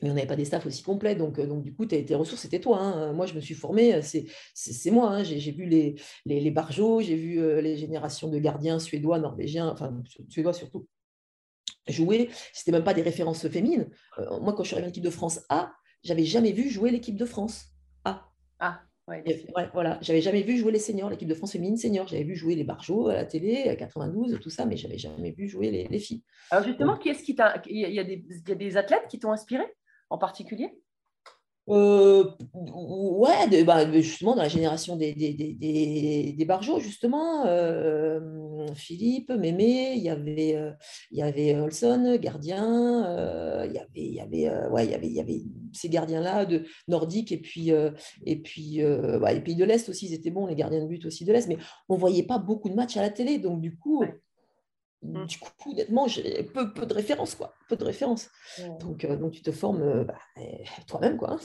[0.00, 1.14] mais on n'avait pas des staffs aussi complets.
[1.14, 2.80] Donc, euh, donc du coup, tes, ressources, c'était toi.
[2.80, 3.12] hein.
[3.12, 5.10] Moi, je me suis formée, euh, c'est moi.
[5.10, 5.22] hein.
[5.22, 10.52] J'ai vu les, les, Barjots, j'ai vu les générations de gardiens suédois, norvégiens, enfin, suédois
[10.52, 10.86] surtout
[11.88, 12.30] jouer.
[12.52, 13.88] C'était même pas des références féminines.
[14.40, 17.16] Moi, quand je suis arrivée en équipe de France A, j'avais jamais vu jouer l'équipe
[17.16, 17.66] de France
[18.04, 18.28] A.
[18.58, 18.82] Ah,
[19.12, 22.06] ouais, voilà, j'avais jamais vu jouer les seniors, l'équipe de France féminine senior.
[22.08, 25.30] J'avais vu jouer les Barjots à la télé, à 92, tout ça, mais j'avais jamais
[25.30, 26.22] vu jouer les, les filles.
[26.50, 27.62] Alors, justement, qui est-ce qui t'a.
[27.66, 29.64] Il y, y a des athlètes qui t'ont inspiré
[30.10, 30.81] en particulier?
[31.68, 32.24] Euh,
[32.64, 39.94] ouais, bah, justement, dans la génération des, des, des, des, Barjots, justement, euh, Philippe, Mémé,
[39.94, 44.90] il y avait, euh, Olson, gardien, euh, il y avait, il y avait, ouais, il
[44.90, 47.70] y avait, il y avait ces gardiens-là de nordiques et puis,
[48.26, 51.24] et puis les pays de l'Est aussi, ils étaient bons, les gardiens de but aussi
[51.24, 53.76] de l'Est, mais on ne voyait pas beaucoup de matchs à la télé, donc du
[53.76, 54.04] coup.
[55.02, 58.30] Du coup honnêtement, j'ai peu, peu de références, quoi, peu de références.
[58.80, 61.38] Donc, euh, donc tu te formes euh, bah, eh, toi-même, quoi.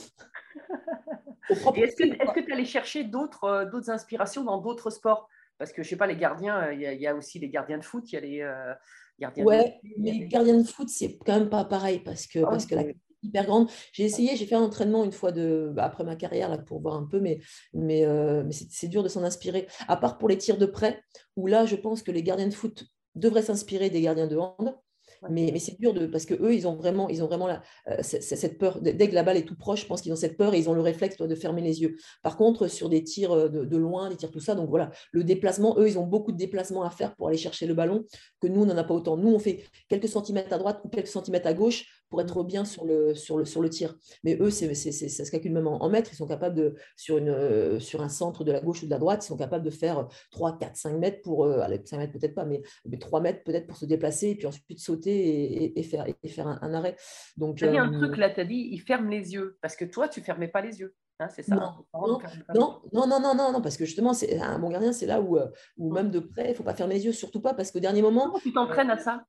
[1.76, 5.28] Et est-ce que tu allais chercher d'autres euh, inspirations dans d'autres sports?
[5.56, 7.38] Parce que je sais pas, les gardiens, euh, il y, a- il y a aussi
[7.38, 8.74] les gardiens de foot, il y a les euh,
[9.18, 12.26] gardiens de Ouais, a mais les- gardien de foot, c'est quand même pas pareil parce
[12.26, 12.84] que, Ah parce que la
[13.22, 13.68] hyper grande.
[13.92, 16.80] J'ai essayé, j'ai fait un entraînement une fois de, bah, après ma carrière là, pour
[16.80, 17.40] voir un peu, mais,
[17.72, 19.66] mais, euh, mais c'est dur de s'en inspirer.
[19.88, 21.02] À part pour les tirs de près,
[21.36, 22.84] où là, je pense que les gardiens de foot
[23.18, 24.74] devraient s'inspirer des gardiens de hand.
[25.22, 25.28] Ouais.
[25.30, 27.62] Mais, mais c'est dur de, parce que eux, ils ont vraiment, ils ont vraiment la,
[27.88, 28.80] euh, cette peur.
[28.80, 30.68] Dès que la balle est tout proche, je pense qu'ils ont cette peur et ils
[30.70, 31.96] ont le réflexe toi, de fermer les yeux.
[32.22, 34.90] Par contre, sur des tirs euh, de, de loin, des tirs tout ça, donc voilà,
[35.10, 38.04] le déplacement, eux, ils ont beaucoup de déplacements à faire pour aller chercher le ballon
[38.40, 39.16] que nous, on n'en a pas autant.
[39.16, 42.64] Nous, on fait quelques centimètres à droite ou quelques centimètres à gauche pour être bien
[42.64, 43.96] sur le, sur le, sur le tir.
[44.24, 46.10] Mais eux, c'est, c'est- c'est- ça se calcule même en, en mètres.
[46.12, 48.90] Ils sont capables de, sur, une, euh, sur un centre de la gauche ou de
[48.90, 51.98] la droite, ils sont capables de faire 3, 4, 5 mètres pour, euh, allez, 5
[51.98, 55.10] mètres peut-être pas, mais, mais 3 mètres peut-être pour se déplacer et puis ensuite sauter
[55.10, 56.96] et, et- et faire, et faire un, un arrêt.
[57.36, 59.58] Donc, Tu as dit un euh, truc là, tu as dit, il ferme les yeux.
[59.60, 60.94] Parce que toi, tu fermais pas les yeux.
[61.18, 61.56] hein, c'est ça.
[61.56, 62.18] Non, non,
[62.54, 65.20] non, non, non, non, non, non, parce que justement, c'est un bon gardien, c'est là
[65.20, 67.54] où, euh, où même de près, il ne faut pas fermer les yeux, surtout pas
[67.54, 68.26] parce qu'au dernier moment.
[68.26, 69.24] Comment tu t'entraînes à ça?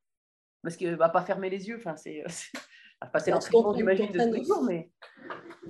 [0.62, 1.78] Parce qu'il ne va pas fermer les yeux.
[1.78, 2.24] Enfin, c'est.
[3.14, 4.92] Passer Parce l'entraînement, j'imagine, de tous les jours, mais.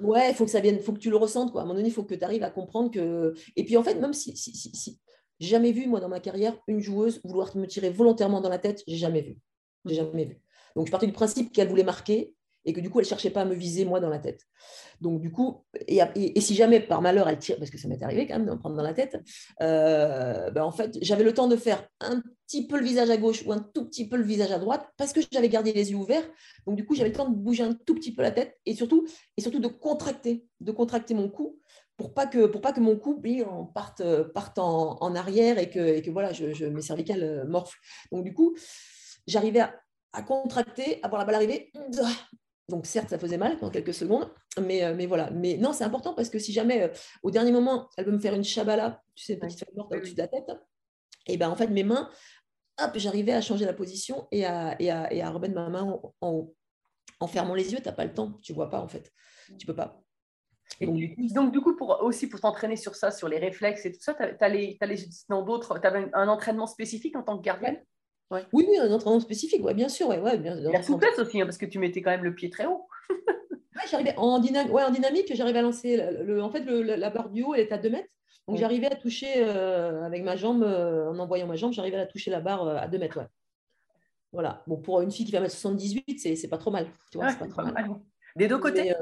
[0.01, 1.51] Ouais, il faut que ça vienne, faut que tu le ressentes.
[1.51, 1.61] Quoi.
[1.61, 3.33] À un moment donné, il faut que tu arrives à comprendre que.
[3.55, 4.99] Et puis en fait, même si, si, si, si-
[5.39, 8.57] j'ai jamais vu, moi, dans ma carrière, une joueuse vouloir me tirer volontairement dans la
[8.57, 9.37] tête, j'ai jamais vu.
[9.85, 10.41] J'ai jamais vu.
[10.75, 12.33] Donc je partais du principe qu'elle voulait marquer
[12.65, 14.41] et que du coup, elle cherchait pas à me viser moi dans la tête.
[15.01, 16.01] Donc du coup, et,
[16.41, 18.57] si jamais par malheur elle tire, parce que ça m'est arrivé quand même de me
[18.57, 19.17] prendre dans la tête,
[19.61, 23.17] euh, ben, en fait, j'avais le temps de faire un petit peu le visage à
[23.17, 25.91] gauche ou un tout petit peu le visage à droite parce que j'avais gardé les
[25.91, 26.27] yeux ouverts.
[26.65, 28.75] Donc du coup, j'avais le temps de bouger un tout petit peu la tête et
[28.75, 31.59] surtout, et surtout de contracter, de contracter mon cou
[31.97, 34.01] pour pas que pour pas que mon cou lui, on parte
[34.33, 37.79] parte en, arrière et que, et que voilà, je- mes cervicales euh, morflent.
[38.11, 38.55] Donc du coup,
[39.27, 39.75] j'arrivais à,
[40.13, 41.71] à contracter, à voir la balle arriver.
[42.69, 44.29] Donc certes, ça faisait mal pendant quelques secondes,
[44.61, 45.29] mais, euh, mais voilà.
[45.31, 46.87] Mais non, c'est important parce que si jamais, euh,
[47.23, 49.93] au dernier moment, elle veut me faire une chabala, tu sais, une petite feuille morte
[49.93, 50.49] au-dessus de la tête,
[51.27, 52.09] et ben en fait, mes mains,
[52.79, 55.83] hop, j'arrivais à changer la position et à, et à, et à remettre ma main
[55.83, 56.55] en, en haut.
[57.19, 59.11] En fermant les yeux, tu n'as pas le temps, tu vois pas en fait.
[59.57, 60.01] Tu peux pas.
[60.79, 63.39] Et Donc, du coup, donc, du coup, pour, aussi pour t'entraîner sur ça, sur les
[63.39, 64.87] réflexes et tout ça, tu as,
[65.27, 67.83] dans d'autres, tu un entraînement spécifique en tant que gardienne?
[68.31, 70.07] Oui, oui, un entraînement spécifique, ouais, bien sûr.
[70.07, 72.49] Ouais, ouais, bien, La souplesse aussi, hein, parce que tu mettais quand même le pied
[72.49, 72.87] très haut.
[73.75, 75.95] Ouais, j'arrivais en, dynam- ouais, en dynamique, j'arrivais à lancer.
[75.95, 78.09] Le, le- en fait, le- la barre du haut, elle est à 2 mètres.
[78.45, 78.59] Donc, Ouais.
[78.61, 82.29] j'arrivais à toucher euh, avec ma jambe, euh, en envoyant ma jambe, j'arrivais à toucher
[82.29, 83.17] la barre euh, à 2 mètres.
[83.19, 83.27] Ouais.
[84.33, 84.63] Voilà.
[84.67, 86.87] Bon, pour une fille qui va mettre 78, c'est pas trop mal.
[87.11, 87.87] Tu vois, pas c'est trop pas mal.
[87.89, 87.99] mal.
[88.35, 88.83] Des deux côtés?
[88.83, 88.95] Mais,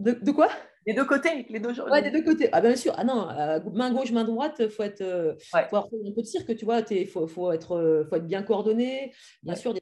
[0.00, 0.48] de, de quoi?
[0.86, 1.78] Des deux côtés, les deux.
[1.82, 2.48] Ouais, des deux côtés.
[2.52, 2.94] Ah, bien sûr.
[2.96, 5.02] Ah non, euh, main gauche, main droite, il faut être.
[5.02, 5.68] euh, Ouais.
[5.68, 6.80] faut avoir un peu de cirque, tu vois.
[6.90, 9.12] Il faut, faut, être, euh, faut être bien coordonné.
[9.42, 9.58] Bien Ouais.
[9.60, 9.80] sûr, des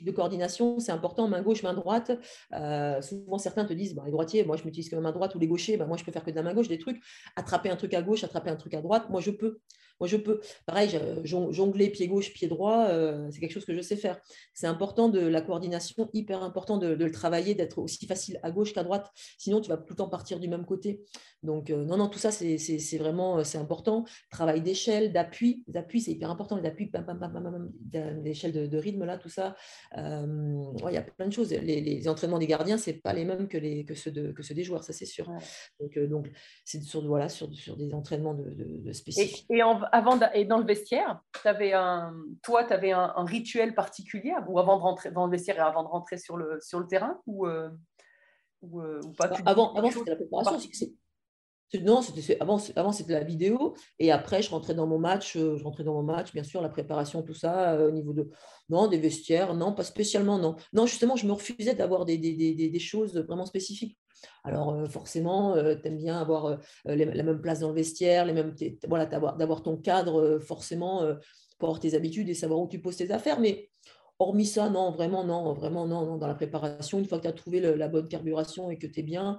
[0.00, 2.10] de coordination, c'est important, main gauche, main droite.
[2.52, 5.34] Euh, souvent, certains te disent, bah, les droitiers, moi, je m'utilise que ma main droite
[5.34, 7.00] ou les gauchers, bah, moi, je peux faire que de la main gauche, des trucs.
[7.36, 9.60] Attraper un truc à gauche, attraper un truc à droite, moi, je peux.
[10.00, 10.40] Moi, je peux.
[10.66, 10.90] Pareil,
[11.24, 14.20] jon- jongler pied gauche, pied droit, euh, c'est quelque chose que je sais faire.
[14.54, 18.50] C'est important de la coordination, hyper important de, de le travailler, d'être aussi facile à
[18.50, 19.10] gauche qu'à droite.
[19.38, 21.00] Sinon, tu vas tout le temps partir du même côté.
[21.42, 24.04] Donc, euh, non, non, tout ça, c'est c'est- c'est vraiment euh, c'est important.
[24.30, 25.64] Travail d'échelle, d'appui.
[25.68, 26.56] D'appui, c'est hyper important.
[26.56, 29.28] Les appuis, pam, pam, pam, pam, pam, pam, d'a- d'échelle de, de rythme, là, tout
[29.28, 29.56] ça.
[29.96, 30.26] Euh,
[30.82, 31.50] ouais, Il y a plein de choses.
[31.52, 34.42] Les, les entraînements des gardiens, ce pas les mêmes que, les, que, ceux de, que
[34.42, 35.28] ceux des joueurs, ça, c'est sûr.
[35.28, 35.38] Ouais.
[35.80, 36.30] Donc, euh, donc
[36.64, 39.46] c'est sur, voilà, sur, sur des entraînements de, de, de Et, spécifiques.
[39.50, 43.74] et, en- avant et dans le vestiaire, avais un, toi, tu avais un, un rituel
[43.74, 46.80] particulier ou avant de rentrer dans le vestiaire et avant de rentrer sur le, sur
[46.80, 47.70] le terrain ou, euh,
[48.62, 49.28] ou, euh, ou pas?
[49.28, 50.58] Dis Avant, avant c'était la préparation.
[51.82, 55.54] Non, c'était avant, avant c'était la vidéo et après je rentrais dans mon match, euh,
[55.58, 58.30] je rentrais dans mon match, bien sûr, la préparation, tout ça, euh, au niveau de
[58.70, 60.56] non des vestiaires, non, pas spécialement, non.
[60.72, 63.98] Non, justement, je me refusais d'avoir des, des, des- des choses vraiment spécifiques.
[64.44, 68.32] Alors euh, forcément, tu aimes bien avoir euh, la même place dans le vestiaire, les
[68.32, 68.54] mêmes,
[68.88, 71.14] voilà, d'avoir ton cadre, euh, forcément, euh,
[71.58, 73.70] pour avoir tes habitudes et savoir où tu poses tes affaires, mais
[74.20, 76.16] Hormis ça, non, vraiment, non, vraiment, non.
[76.16, 78.98] Dans la préparation, une fois que tu as trouvé la bonne carburation et que tu
[78.98, 79.38] es bien,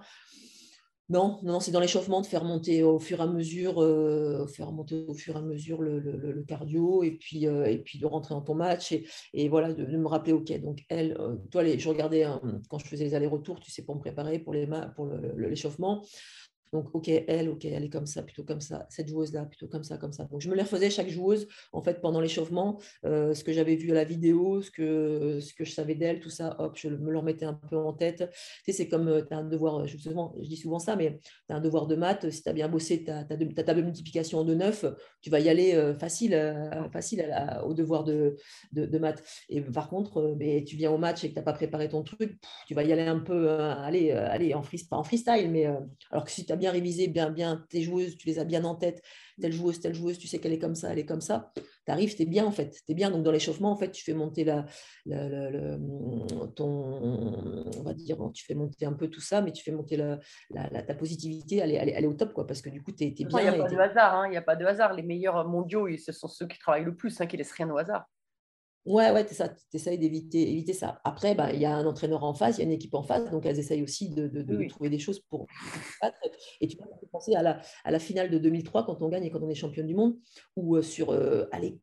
[1.10, 4.72] non, non, c'est dans l'échauffement de faire monter au fur et à mesure, euh, faire
[4.72, 8.36] monter au fur et à mesure le, cardio et puis, euh, et puis de rentrer
[8.36, 8.94] dans ton match
[9.34, 12.26] et, voilà, de, me rappeler, ok, donc elle, euh, toi, je regardais
[12.70, 14.56] quand je faisais les allers-retours, tu sais, pour me préparer pour
[14.96, 16.04] pour l'échauffement.
[16.74, 18.86] Donc, ok, elle, ok, elle est comme ça, plutôt comme ça.
[18.90, 20.26] Cette joueuse-là, plutôt comme ça, comme ça.
[20.26, 23.76] Donc, je me les refaisais chaque joueuse, en fait, pendant l'échauffement, euh, ce que j'avais
[23.76, 26.90] vu à la vidéo, ce que, ce que je savais d'elle, tout ça, hop, je
[26.90, 28.30] me le remettais un peu en tête.
[28.66, 31.20] Tu sais, c'est comme tu as un devoir, je, souvent, je dis souvent ça, mais
[31.48, 32.30] tu as un devoir de maths.
[32.30, 34.86] Si tu as bien bossé ta, ta, ta table de multiplication de 9,
[35.22, 37.26] tu vas y aller euh, facile, euh, facile
[37.66, 38.36] au devoir de,
[38.72, 39.24] de, maths.
[39.50, 41.90] Et par contre, euh, mais tu viens au match et que tu n'as pas préparé
[41.90, 44.98] ton truc, tu vas y aller un peu, euh, allez, euh, allez en, free, pas
[44.98, 45.80] en freestyle, mais euh,
[46.12, 48.64] alors que si tu as bien révisé, bien, bien tes joueuses, tu les as bien
[48.66, 49.02] en tête,
[49.42, 51.64] telle joueuse, telle joueuse, tu sais qu'elle est comme ça, elle est comme ça, tu
[51.92, 53.10] arrives, tu es bien en fait, tu es bien.
[53.10, 54.66] Donc dans l'échauffement, en fait, tu fais monter la,
[55.08, 55.80] la- la- le-
[56.56, 56.68] ton,
[57.78, 60.20] on va dire, tu fais monter un peu tout ça, mais tu fais monter la,
[60.84, 62.92] ta positivité, elle est, elle est- elle est au top, quoi, parce que du coup,
[62.92, 63.42] tu es, Il bien.
[63.42, 64.94] n'y a pas de hasard, hein, il n'y a pas de hasard.
[64.94, 67.78] Les meilleurs mondiaux, ce sont ceux qui travaillent le plus, hein, qui laissent rien au
[67.78, 68.06] hasard.
[68.86, 69.36] Ouais, ouais, tu
[69.74, 71.00] essayes d'éviter éviter ça.
[71.04, 73.04] Après, bah, il y a un entraîneur en face, il y a une équipe en
[73.04, 74.68] face, donc elles essayent aussi de, de- de- de Oui.
[74.68, 75.46] trouver des choses pour
[76.02, 76.18] battre.
[76.62, 79.26] Et tu ça fait penser à la, à la finale de 2003 quand on gagne
[79.26, 80.16] et quand on est championne du monde,
[80.56, 81.80] où euh, sur euh, allez,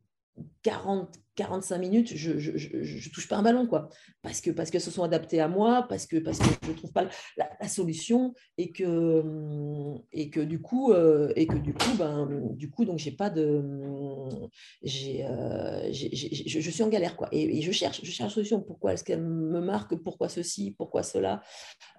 [0.63, 3.89] 40, 45 minutes, je ne touche pas un ballon, quoi.
[4.23, 6.91] Parce que, parce ce sont adaptés à moi, parce que, parce que je ne trouve
[6.91, 9.23] pas la, solution et que,
[10.11, 13.29] et que du coup, euh, et que du coup, ben, du coup donc j'ai pas
[13.29, 13.63] de.
[14.81, 17.27] j'ai, euh, je, suis en galère, quoi.
[17.31, 18.59] Et, je cherche, je cherche solution.
[18.61, 19.95] Pourquoi est-ce qu'elle me marque?
[19.95, 20.71] Pourquoi ceci?
[20.75, 21.43] Pourquoi cela?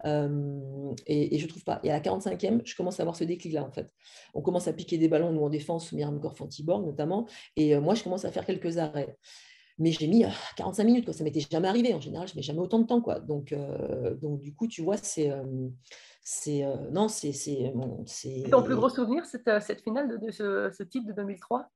[0.05, 1.81] Euh, et, je ne trouve pas.
[1.85, 3.95] Et à la 45e, je commence à avoir ce déclic-là, en fait.
[4.35, 7.29] On commence à piquer des ballons, nous en défense, Myriam Gorfantiborg notamment.
[7.55, 9.17] Et moi, je commence à faire quelques arrêts
[9.79, 10.25] mais j'ai mis
[10.57, 11.15] 45 euh, minutes, quoi.
[11.15, 11.95] ça m'était jamais arrivé.
[11.95, 13.01] En général, je mets jamais autant de temps.
[13.01, 13.21] Quoi.
[13.21, 15.31] Donc, euh, donc du coup, tu vois, c'est.
[15.31, 15.69] Euh,
[16.23, 17.33] c'est non, c'est.
[17.33, 17.73] C'est
[18.51, 21.71] ton plus gros souvenir, cette, cette finale de, ce, ce, titre de 2003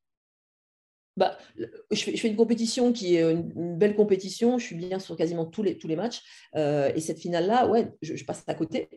[1.16, 4.58] bah, je, fais, je, fais, une compétition qui est une, belle compétition.
[4.58, 6.22] Je suis bien sur quasiment tous les, tous les matchs.
[6.54, 8.88] et cette finale-là, ouais, je, passe à côté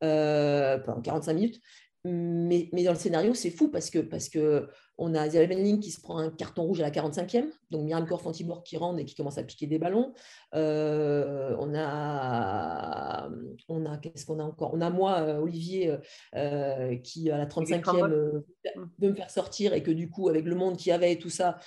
[0.00, 1.60] pendant 45 minutes.
[2.06, 5.90] Mais, mais, dans le scénario, c'est fou parce que, parce que on a Benling qui
[5.90, 9.14] se prend un carton rouge à la 45e, donc Myriam Corfantibor qui rentre et qui
[9.14, 10.12] commence à piquer des ballons.
[10.54, 13.28] Euh, on a,
[13.68, 14.74] on a qu'est-ce qu'on a encore?
[14.74, 15.96] On a moi, euh, Olivier,
[16.36, 18.42] euh, qui à la 35e
[18.98, 21.30] veut me faire sortir et que du coup, avec le monde qui avait et tout
[21.30, 21.58] ça,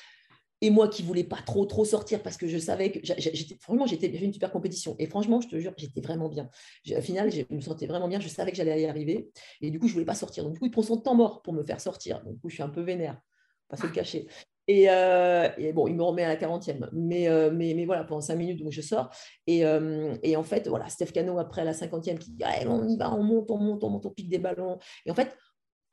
[0.62, 3.86] et moi qui voulais pas trop trop sortir parce que je savais que j'étais vraiment
[3.86, 6.50] j'étais une super compétition et franchement je te jure j'étais vraiment bien
[6.89, 9.30] au final je me sentais vraiment bien je savais que j'allais y arriver
[9.62, 11.41] et du coup je voulais pas sortir donc du coup il prend son temps mort
[11.41, 13.22] pour me faire sortir donc du coup je suis un peu vénère
[13.67, 14.28] pas se le cacher
[14.70, 16.89] et, euh, et, bon, il me remet à la 40e.
[16.91, 19.10] Mais, euh, mais, mais, voilà, pendant 5 minutes, donc je sors.
[19.48, 22.98] Et, euh, et, en fait, voilà, Steph Cano, après la 50e, qui dit on y
[22.98, 24.78] va, on monte, on monte, on monte, on pique des ballons.
[25.06, 25.38] Et en fait,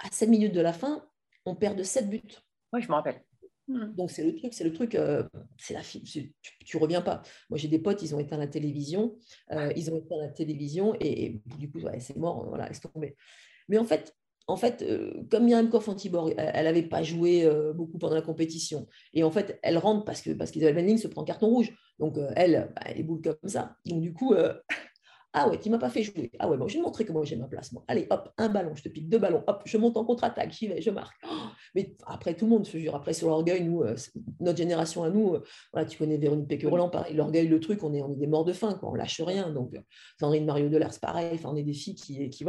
[0.00, 1.06] à 7 minutes de la fin,
[1.46, 2.22] on perd de 7 buts.
[2.72, 3.22] Oui, je me rappelle.
[3.68, 3.94] Mmh.
[3.96, 5.22] Donc c'est le truc, c'est le truc, euh,
[5.56, 7.22] c'est la tu, tu reviens pas.
[7.48, 9.16] Moi j'ai des potes, ils ont éteint la télévision,
[9.52, 13.16] euh, ils ont éteint la télévision et, du coup c'est mort, voilà, laisse tomber.
[13.68, 14.14] Mais en fait,
[14.46, 18.86] en fait, euh, comme Myriam Koff-Antibor, elle n'avait pas joué beaucoup pendant la compétition.
[19.14, 21.72] Et en fait, elle rentre parce que parce qu'Isabelle Benning se prend carton rouge.
[21.98, 23.76] Donc, elle, bah, elle est boule comme ça.
[23.86, 24.34] Donc, du coup,
[25.36, 26.30] ah ouais, tu m'as pas fait jouer.
[26.38, 27.72] Ah ouais, bon, je vais te montrer comment j'ai ma place.
[27.72, 27.84] Moi.
[27.88, 30.68] Allez, hop, un ballon, je te pique deux ballons, hop, je monte en contre-attaque, j'y
[30.68, 31.16] vais, je marque.
[31.28, 33.96] Oh, mais après, tout le monde, je jure, après, sur l'orgueil, nous, euh,
[34.38, 35.42] notre génération à nous, euh,
[35.72, 38.52] voilà, tu connais Véronique Péqueroland, l'orgueil, le truc, on est, on est des morts de
[38.52, 39.50] faim, quoi, on lâche rien.
[39.50, 39.80] Donc, euh,
[40.20, 42.44] Sandrine Mario Delers, c'est pareil, on est des filles qui, qui,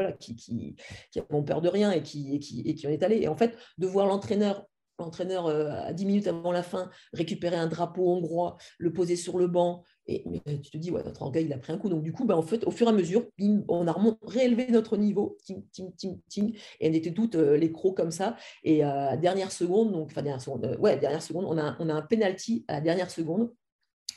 [1.31, 3.17] ont peur de rien et qui, et qui, et qui en est allé.
[3.17, 4.63] Et en fait, de voir l'entraîneur
[4.97, 9.47] l'entraîneur à 10 minutes avant la fin récupérer un drapeau hongrois, le poser sur le
[9.47, 11.89] banc, et mais tu te dis, ouais, notre orgueil, il a pris un coup.
[11.89, 13.25] Donc, du coup, ben, en fait, au fur et à mesure,
[13.67, 17.71] on a réélevé notre niveau, ting, ting, ting, ting, et on était toutes euh, les
[17.71, 18.35] crocs comme ça.
[18.63, 21.75] Et à euh, dernière seconde, donc, enfin, dernière seconde, euh, ouais, dernière seconde, on a,
[21.79, 23.51] on a un penalty à la dernière seconde.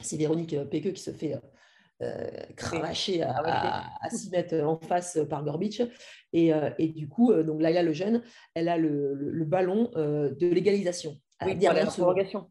[0.00, 1.34] C'est Véronique Péqueux qui se fait
[2.54, 5.82] cravacher à, à, 6 mètres en face par Gorbich.
[6.32, 8.22] Et, et du coup, donc Laila le jeune,
[8.54, 11.18] elle a le, le, ballon de l'égalisation.
[11.40, 12.48] À la dernière prolongation.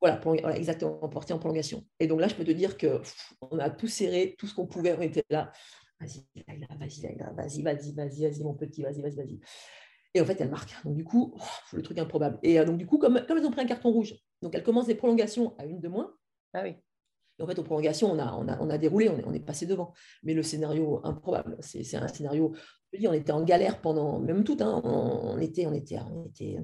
[0.00, 0.20] Voilà,
[0.56, 1.84] exactement, porté en prolongation.
[1.98, 3.00] Et donc là, je peux te dire que
[3.40, 5.52] on a tout serré, tout ce qu'on pouvait, on était là.
[6.00, 6.60] Vas-y, vas-y,
[7.32, 9.40] vas-y, vas-y, vas-y, vas-y, mon petit, vas-y, vas-y, vas-y.
[10.14, 10.74] Et en fait, elle marque.
[10.84, 12.38] Donc du coup, oh, le truc improbable.
[12.42, 14.62] Et euh, donc du coup, comme, comme elles ont pris un carton rouge, donc elles
[14.62, 16.14] commencent des prolongations à une de moins.
[16.52, 16.76] Ah oui.
[17.38, 18.18] Et en fait, aux prolongations, on
[18.70, 19.92] a, déroulé, on est, passé devant.
[20.22, 22.54] Mais le scénario improbable, c'est un scénario
[23.04, 25.98] on était en galère pendant, même tout, hein, on, était, on, était,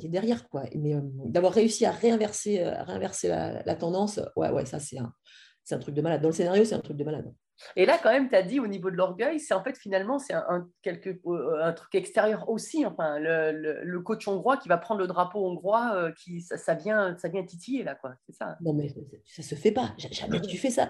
[0.08, 0.48] derrière.
[0.48, 0.64] Quoi.
[0.74, 5.78] Mais euh, d'avoir réussi à réinverser, euh, réinverser la, tendance, ouais, ouais, ça c'est un
[5.78, 6.22] truc de malade.
[6.22, 7.32] Dans le scénario, c'est un truc de malade.
[7.76, 10.18] Et là, quand même, tu as dit au niveau de l'orgueil, c'est en fait finalement
[10.18, 12.84] c'est un, quelque, euh, un truc extérieur aussi.
[12.84, 16.74] Enfin, le, le, coach hongrois qui va prendre le drapeau hongrois, euh, qui, ça, ça,
[16.74, 18.14] vient, ça vient titiller là, quoi.
[18.26, 18.56] C'est ça.
[18.60, 18.92] Non, mais
[19.24, 19.94] ça se fait pas.
[19.96, 20.88] Jamais tu fais ça.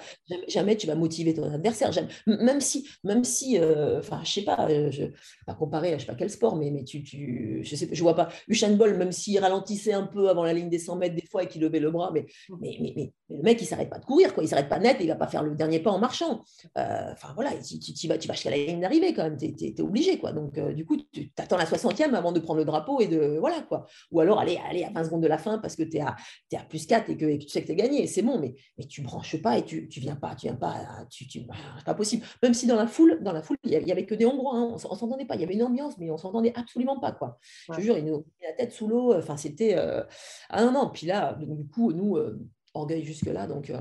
[0.49, 1.91] Jamais, tu vas motiver ton adversaire.
[2.27, 5.05] Même si, même si, euh, enfin, je sais pas, je
[5.47, 8.03] pas comparer à je sais pas quel sport, mais, mais tu, tu, je sais, je
[8.03, 8.29] vois pas.
[8.49, 11.43] Usain Bolt, même s'il ralentissait un peu avant la ligne des 100 mètres des fois
[11.43, 12.27] et qu'il levait le bras, mais,
[12.61, 14.43] mais, mais, mais, le mec il s'arrête pas de courir, quoi.
[14.43, 16.43] Il s'arrête pas net, et il va pas faire le dernier pas en marchant.
[16.79, 19.47] Euh, enfin voilà, tu, tu, vas, tu vas jusqu'à la ligne d'arrivée quand même, tu
[19.47, 20.19] es, obligé.
[20.19, 20.33] Quoi.
[20.33, 23.39] Donc euh, du coup, tu attends la 60e avant de prendre le drapeau et de.
[23.39, 23.87] Voilà quoi.
[24.11, 26.17] Ou alors aller, aller à 20 secondes de la fin parce que tu es, à,
[26.51, 28.55] es à plus 4 et que, tu sais que tu es gagné, c'est bon, mais,
[28.79, 31.55] mais tu branches pas et tu, tu viens pas, tu viens pas, tu, tu, bah,
[31.79, 32.25] c'est pas possible.
[32.43, 34.69] Même si dans la foule, dans la foule, il y avait que des Hongrois, hein,
[34.71, 37.13] on, ne s'entendait pas, il y avait une ambiance, mais on s'entendait absolument pas.
[37.13, 37.39] Quoi.
[37.69, 39.75] Je te jure, ils nous ont mis la tête sous l'eau, enfin c'était.
[39.77, 40.03] Euh...
[40.51, 42.39] Ah non, non, puis là, du coup, nous, euh,
[42.75, 43.71] orgueil jusque-là, donc.
[43.71, 43.81] Euh,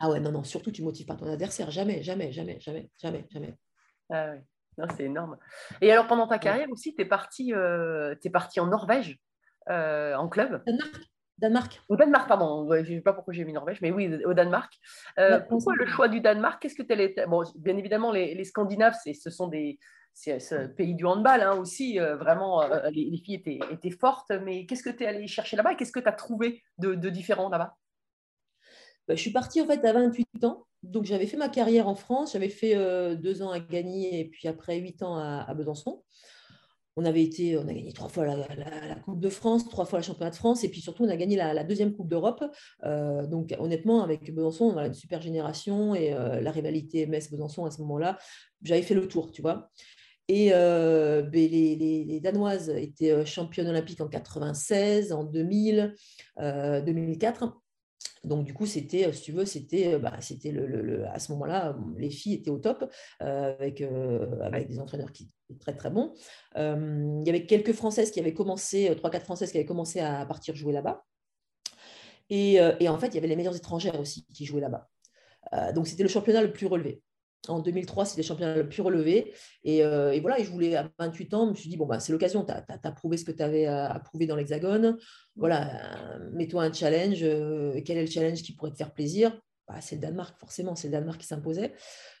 [0.00, 1.70] ah ouais, non, non, surtout tu ne motives pas ton adversaire.
[1.70, 3.56] Jamais, jamais, jamais, jamais, jamais, jamais.
[4.10, 4.42] Ah ouais.
[4.76, 5.38] Non, c'est énorme.
[5.80, 9.18] Et alors, pendant ta carrière aussi, tu es parti, euh, es parti en Norvège,
[9.70, 11.00] euh, en club Danemark.
[11.38, 11.82] Danemark.
[11.88, 12.68] Au Danemark, pardon.
[12.72, 14.72] Je ne sais pas pourquoi j'ai mis Norvège, mais oui, au Danemark.
[15.18, 16.60] Euh, pourquoi le choix du Danemark?
[16.60, 19.78] Qu'est-ce que tu Bon, bien évidemment, les, les Scandinaves, ce sont des
[20.14, 21.98] c'est ce pays du handball hein, aussi.
[21.98, 24.30] Euh, vraiment, euh, les, filles étaient, étaient, fortes.
[24.30, 25.72] Mais qu'est-ce que tu es allé chercher là-bas?
[25.72, 27.76] Et qu'est-ce que tu as trouvé de, de différent là-bas?
[29.08, 30.66] Bah, Je suis partie en fait à 28 ans.
[30.82, 32.32] Donc j'avais fait ma carrière en France.
[32.32, 36.02] J'avais fait euh, deux ans à Gagny et puis après huit ans à, Besançon.
[36.96, 40.04] On avait été, on a gagné trois fois la, Coupe de France, trois fois la
[40.04, 42.44] Championnat de France, et puis surtout on a gagné la, deuxième Coupe d'Europe.
[42.84, 47.72] Euh, donc honnêtement, avec Besançon, on a une super génération et la rivalité Metz-Besançon à
[47.72, 48.16] ce moment-là,
[48.62, 49.70] j'avais fait le tour, tu vois.
[50.28, 55.94] Et euh, ben, les, Danoises étaient euh, championnes olympiques en 96, en 2000,
[56.38, 57.52] 2004.
[58.24, 61.76] Euh, Donc, du coup, c'était, si tu veux, c'était, bah, c'était le, à ce moment-là,
[61.96, 62.90] les filles étaient au top
[63.20, 63.82] avec,
[64.42, 66.14] avec des entraîneurs qui étaient très, très bons.
[66.56, 70.54] il y avait quelques Françaises qui avaient commencé, 3-4 Françaises qui avaient commencé à partir
[70.54, 71.04] jouer là-bas.
[72.30, 74.88] Et, et, en fait, il y avait les meilleures étrangères aussi qui jouaient là-bas.
[75.72, 77.02] donc, c'était le championnat le plus relevé.
[77.48, 79.32] En 2003, c'était les championnats le plus relevé.
[79.66, 82.00] Euh, et, voilà, et je voulais, à 28 ans, je me suis dit, bon, bah,
[82.00, 84.96] c'est l'occasion, tu as, prouvé ce que tu avais à, prouver dans l'Hexagone.
[85.36, 87.22] Voilà, euh, mets-toi un challenge.
[87.22, 89.38] Euh, quel est le challenge qui pourrait te faire plaisir?
[89.68, 91.74] Bah, C'est le Danemark, forcément, c'est le Danemark qui s'imposait.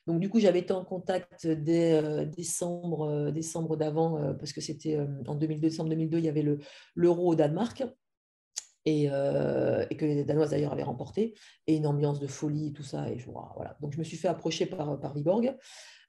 [0.06, 5.34] Donc, du coup, j'avais été en contact dès décembre, décembre d'avant, parce que c'était en
[5.34, 6.44] 2002, décembre 2002, il y avait
[6.94, 7.84] l'euro au Danemark
[8.84, 11.34] et, euh, et, que les Danoises d'ailleurs avaient remporté,
[11.66, 13.10] et une ambiance de folie, tout ça.
[13.10, 13.76] Et je, voilà.
[13.80, 15.56] Donc je me suis fait approcher par, par Viborg,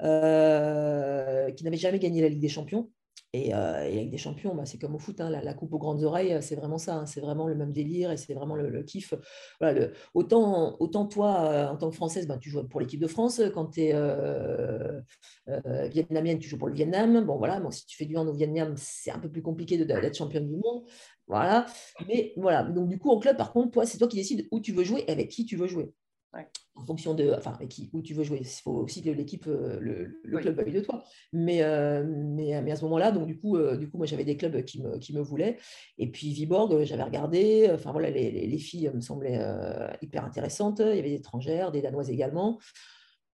[0.02, 2.90] euh, qui n'avait jamais gagné la Ligue des Champions.
[3.34, 5.78] Et, euh, et avec des champions, bah, c'est comme au foot, hein, la, coupe aux
[5.78, 8.82] grandes oreilles, c'est vraiment ça, hein, c'est vraiment le même délire et c'est vraiment le,
[8.84, 9.14] kiff.
[10.14, 13.72] Autant, toi, euh, en tant que Française, bah, tu joues pour l'équipe de France, quand
[13.72, 15.02] tu es euh,
[15.50, 17.26] euh, vietnamienne, tu joues pour le Vietnam.
[17.26, 19.78] Bon, voilà, bon, si tu fais du hand au Vietnam, c'est un peu plus compliqué
[19.84, 20.86] d'être championne du monde.
[21.28, 21.66] Voilà,
[22.08, 24.62] mais voilà, donc du coup, en club, par contre, toi, c'est toi qui décides où
[24.62, 25.92] tu veux jouer et avec qui tu veux jouer
[26.76, 28.40] en fonction de enfin, qui, où tu veux jouer.
[28.42, 31.04] Il faut aussi que l'équipe, euh, le, club veuille de toi.
[31.32, 34.26] Mais, euh, mais, mais, à ce moment-là, donc du coup, euh, du coup moi j'avais
[34.26, 35.58] des clubs qui me, qui me voulaient.
[35.98, 37.70] Et puis Viborg, j'avais regardé.
[37.74, 39.40] Enfin voilà, les, les, filles me semblaient
[40.02, 40.80] hyper intéressantes.
[40.80, 42.60] Il y avait des étrangères, des danoises également.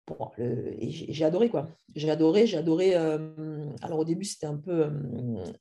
[0.07, 1.69] Bon, et j'ai adoré quoi.
[1.95, 2.95] J'ai adoré, j'ai adoré.
[2.95, 4.91] alors au début c'était un peu,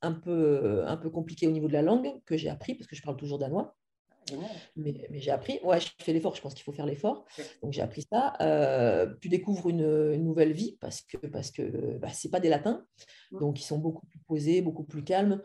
[0.00, 2.96] un peu, un peu compliqué au niveau de la langue que j'ai appris parce que
[2.96, 3.76] je parle toujours danois.
[4.76, 7.24] Mais, j'ai appris, ouais, je fais l'effort, je pense qu'il faut faire l'effort.
[7.62, 8.34] Donc j'ai appris ça.
[8.40, 12.84] Euh, tu découvres une, nouvelle vie parce que parce que bah, c'est pas des latins,
[13.32, 15.42] donc ils sont beaucoup plus posés, beaucoup plus calmes.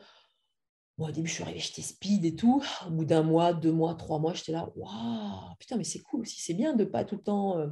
[0.98, 2.64] Moi, au début, je suis arrivée, j'étais speed et tout.
[2.86, 6.22] Au bout d'un mois, deux mois, trois mois, j'étais là, waouh, putain, mais c'est cool
[6.22, 7.68] aussi, c'est bien de pas tout le temps euh,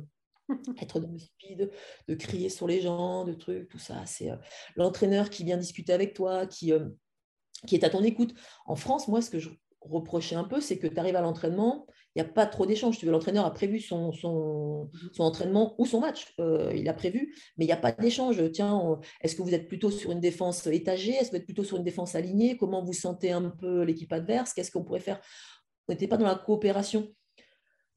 [0.81, 1.71] être dans le speed,
[2.07, 4.05] de crier sur les gens, de trucs, tout ça.
[4.07, 4.37] C'est euh,
[4.75, 6.73] l'entraîneur qui vient discuter avec toi, qui,
[7.67, 8.33] qui est à ton écoute.
[8.65, 9.49] En France, moi, ce que je
[9.81, 12.97] reprocher un peu, c'est que tu arrives à l'entraînement, il n'y a pas trop d'échanges.
[12.97, 15.09] Tu veux, l'entraîneur a prévu son, son, mhm.
[15.13, 18.51] son, entraînement ou son match, euh, il a prévu, mais il n'y a pas d'échange.
[18.51, 21.13] Tiens, est-ce que vous êtes plutôt sur une défense étagée?
[21.13, 22.57] Est-ce que vous êtes plutôt sur une défense alignée?
[22.57, 24.53] Comment vous sentez un peu l'équipe adverse?
[24.53, 25.19] Qu'est-ce qu'on pourrait faire?
[25.87, 27.09] On n'était pas dans la coopération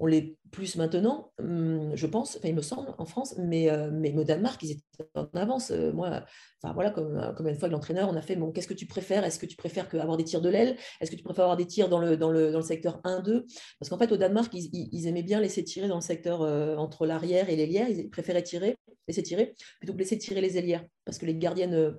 [0.01, 3.91] on l'est plus maintenant, hum, je pense, enfin, il me semble, en France, mais, euh,
[3.93, 4.83] mais au Danemark, ils étaient
[5.15, 5.71] en avance.
[5.71, 6.25] Euh, moi,
[6.63, 8.75] enfin, voilà, comme, euh, comme une fois que l'entraîneur, on a fait, bon, qu'est-ce que
[8.75, 9.25] tu préfères?
[9.25, 10.77] Est-ce que tu préfères avoir des tirs de l'aile?
[11.01, 13.45] Est-ce que tu préfères avoir des tirs dans le, secteur 1-2
[13.79, 16.41] Parce qu'en fait, au Danemark, ils, aimaient bien laisser tirer dans le secteur
[16.79, 17.89] entre l'arrière et l'ailière.
[17.89, 18.77] Ils préféraient tirer,
[19.07, 20.85] laisser tirer, plutôt que laisser tirer les ailières.
[21.05, 21.97] Parce que les gardiennes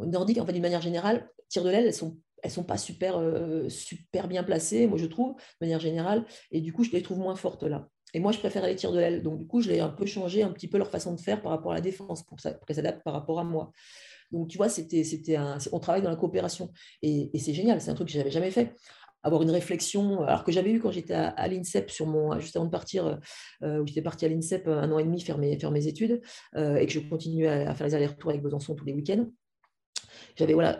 [0.00, 3.16] nordiques, en fait, d'une manière générale, tir de l'aile, elles sont elles sont pas super,
[3.16, 7.02] euh, super bien placées, moi je trouve, de manière générale, et du coup je les
[7.02, 7.88] trouve moins fortes là.
[8.12, 10.04] Et moi je préfère les tirs de l'aile, donc du coup je l'ai un peu
[10.04, 12.52] changé un petit peu leur façon de faire par rapport à la défense pour, ça,
[12.52, 13.72] qu'elles s'adaptent par rapport à moi.
[14.30, 17.90] Donc tu vois, c'était, c'était un, on travaille dans la coopération et, c'est génial, c'est
[17.90, 18.74] un truc que j'avais jamais fait
[19.22, 22.66] avoir une réflexion, alors que j'avais eu quand j'étais à, l'INSEP, sur mon, juste avant
[22.66, 23.18] de partir,
[23.62, 26.20] euh, où j'étais partie à l'INSEP un an et demi faire mes, faire mes études,
[26.56, 29.24] euh, et que je continuais à, à faire les allers-retours avec Besançon tous les week-ends.
[30.36, 30.78] J'avais voilà,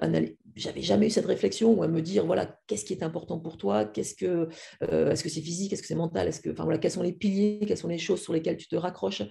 [0.56, 3.56] j'avais jamais eu cette réflexion ou à me dire voilà qu'est-ce qui est important pour
[3.56, 4.48] toi, qu'est-ce que
[4.82, 7.02] euh, est-ce que c'est physique, est-ce que c'est mental, est-ce que enfin voilà quels sont
[7.02, 9.22] les piliers, quelles sont les choses sur lesquelles tu te raccroches?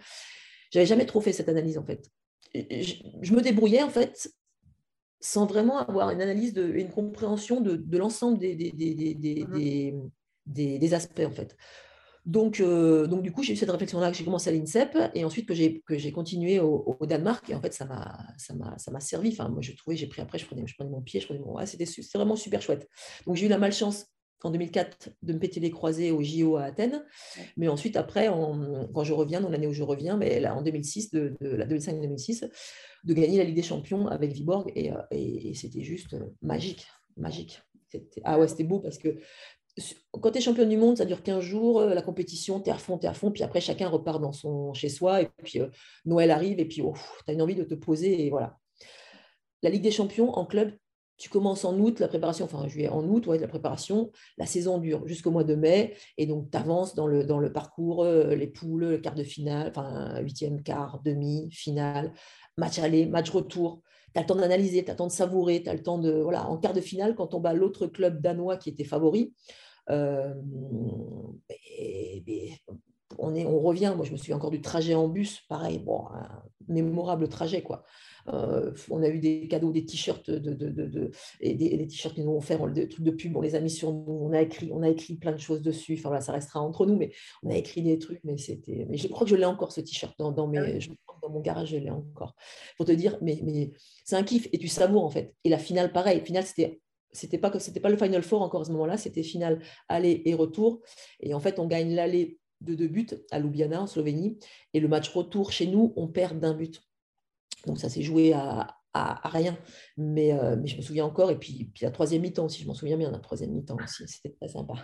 [0.71, 2.09] J'avais jamais trop fait cette analyse en fait.
[2.53, 4.29] Je, me débrouillais en fait
[5.19, 10.09] sans vraiment avoir une analyse de, une compréhension de, l'ensemble des des, des, mmh
[10.45, 11.55] des, des, aspects en fait.
[12.25, 15.25] Donc, euh, donc, du coup, j'ai eu cette réflexion-là que j'ai commencé à l'INSEP et
[15.25, 17.49] ensuite que j'ai, que j'ai continué au, Danemark.
[17.49, 19.29] Et en fait, ça m'a, ça m'a, ça m'a servi.
[19.29, 21.39] Enfin, moi, je trouvais, j'ai pris après, je prenais, je prenais mon pied, je prenais
[21.39, 21.55] mon.
[21.55, 22.87] Ouais, c'était, c'était vraiment super chouette.
[23.27, 24.05] Donc, j'ai eu la malchance
[24.43, 27.03] en 2004 de me péter les croisés au JO à Athènes.
[27.57, 31.11] Mais ensuite, après, quand je reviens, dans l'année où je reviens, mais là, en 2006,
[31.11, 32.49] de, la 2005-2006,
[33.03, 34.71] de gagner la Ligue des Champions avec Viborg.
[34.75, 37.61] Et, euh, et, c'était juste magique, magique.
[37.89, 39.19] C'était, ah ouais, c'était beau parce que
[40.11, 42.73] quand tu es champion du monde, ça dure 15 jours, euh, la compétition, tu es
[42.73, 45.29] à fond, tu es à fond, puis après chacun repart dans son chez soi, et
[45.43, 45.67] puis euh,
[46.05, 46.93] Noël arrive, et puis oh,
[47.25, 48.57] tu as une envie de te poser, et voilà.
[49.63, 50.73] La Ligue des champions en club,
[51.17, 54.77] tu commences en août la préparation, enfin juillet, en août, ouais, la préparation, la saison
[54.77, 58.35] dure jusqu'au mois de mai, et donc tu avances dans le, dans le parcours, euh,
[58.35, 62.13] les poules, le quart de finale, enfin huitième, quart, demi, finale,
[62.57, 63.81] match aller, match retour.
[64.13, 65.97] Tu as le temps d'analyser, tu as le temps de savourer, tu as le temps
[65.97, 66.11] de.
[66.11, 69.33] Voilà, en quart de finale, quand on bat l'autre club danois qui était favori,
[69.89, 70.33] euh,
[73.17, 73.93] on, est, on revient.
[73.95, 77.83] Moi, je me souviens encore du trajet en bus, pareil, bon, un mémorable trajet, quoi.
[78.29, 81.11] Euh, on a eu des cadeaux, des t-shirts de, de,
[81.41, 83.69] et des, t-shirts qui nous ont fait des trucs de pub, on les a mis
[83.69, 85.95] sur nous, on a écrit, on a écrit plein de choses dessus.
[85.99, 87.11] Enfin voilà, ça restera entre nous, mais
[87.43, 88.85] on a écrit des trucs, mais c'était.
[88.89, 91.41] Mais je crois que je l'ai encore ce t-shirt dans, dans, mes, ah dans mon
[91.41, 92.35] garage, je l'ai encore.
[92.77, 93.71] Pour te dire, mais, mais
[94.05, 95.35] c'est un kiff et tu savoures en fait.
[95.43, 96.21] Et la finale, pareil.
[96.21, 96.81] Finale, c'était
[97.13, 100.33] c'était pas c'était pas le final four encore à ce moment-là, c'était finale aller et
[100.33, 100.81] retour.
[101.19, 104.39] Et en fait, on gagne l'aller de deux buts à Ljubljana en Slovénie
[104.73, 106.81] et le match retour chez nous, on perd d'un but.
[107.67, 109.57] Donc ça s'est joué à, rien.
[109.97, 111.31] Mais, euh, mais, je me souviens encore.
[111.31, 114.07] Et puis, puis la troisième mi-temps aussi, je m'en souviens bien, la troisième mi-temps aussi,
[114.07, 114.73] c'était très sympa.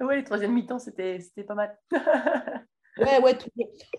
[0.00, 1.76] Oui, la troisième mi-temps, c'était pas mal.
[2.96, 3.36] ouais, ouais,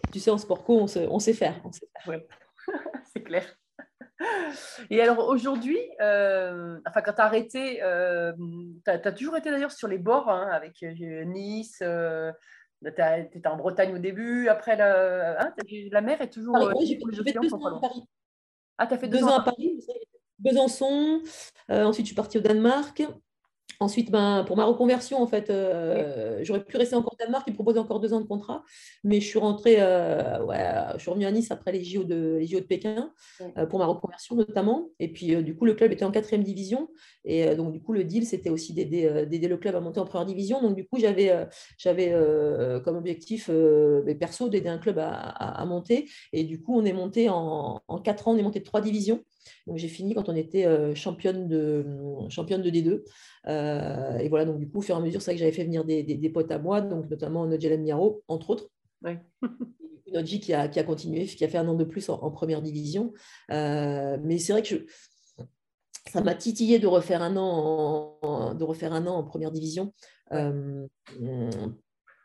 [0.09, 1.61] tu sais, en sport co, on, on sait faire.
[3.13, 3.45] C'est clair.
[4.89, 8.33] Et alors aujourd'hui, euh, enfin quand tu as arrêté, euh,
[8.85, 13.93] tu as, toujours été d'ailleurs sur les bords hein, avec Nice, tu étais en Bretagne
[13.93, 15.53] au début, après la, hein,
[15.91, 16.53] la mer est toujours.
[16.53, 18.03] Paris, oui, j'ai fait deux ans à Paris.
[18.77, 19.79] Ah, tu as fait deux, ans, à Paris,
[20.39, 21.21] Besançon.
[21.69, 23.03] Euh, ensuite, je suis partie au Danemark.
[23.79, 27.43] Ensuite, ben, pour ma reconversion, en fait, euh, j'aurais pu rester encore au Danemark.
[27.47, 28.63] Ils me proposaient encore deux ans de contrat.
[29.03, 30.59] Mais je suis rentrée, euh, ouais,
[30.95, 33.11] je suis revenue à Nice après les JO de, les JO de Pékin,
[33.57, 34.89] euh, pour ma reconversion notamment.
[34.99, 36.89] Et puis, du coup, le club était en quatrième division.
[37.25, 40.25] Et donc, du coup, le deal, c'était aussi d'aider le club à monter en première
[40.25, 40.61] division.
[40.61, 41.47] Donc, du coup, j'avais
[41.77, 42.13] j'avais
[42.83, 43.49] comme objectif
[44.19, 46.07] perso d'aider un club à, à, monter.
[46.33, 48.81] Et du coup, on est monté en, en quatre ans, on est monté de trois
[48.81, 49.23] divisions.
[49.67, 51.85] Donc j'ai fini quand on était euh, championne, de,
[52.29, 53.03] championne de D2.
[53.47, 55.51] Euh, et voilà, donc du coup, au fur et à mesure, c'est vrai que j'avais
[55.51, 58.69] fait venir des, des, potes à moi, donc notamment Nodjelem Miaro, entre autres.
[60.13, 62.61] Nodji qui a, qui a continué, qui a fait un an de plus en, première
[62.61, 63.13] division.
[63.51, 64.77] Euh, mais c'est vrai que je,
[66.11, 69.93] ça m'a titillé de refaire un an en, de refaire un an en première division.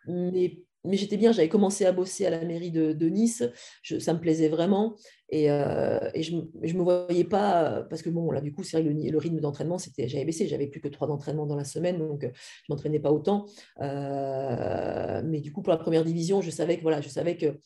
[0.06, 3.42] mais mais j'étais bien, j'avais commencé à bosser à la mairie de, Nice,
[3.82, 4.96] ça me plaisait vraiment.
[5.28, 8.90] Et, euh, je ne me voyais pas, parce que bon, là, du coup, c'est vrai
[8.90, 12.24] le, rythme d'entraînement, c'était, j'avais baissé, j'avais plus que trois entraînements dans la semaine, donc
[12.24, 13.46] euh, je ne m'entraînais pas autant.
[13.80, 17.58] Euh, mais du coup, pour la première division, je savais que, voilà, je savais que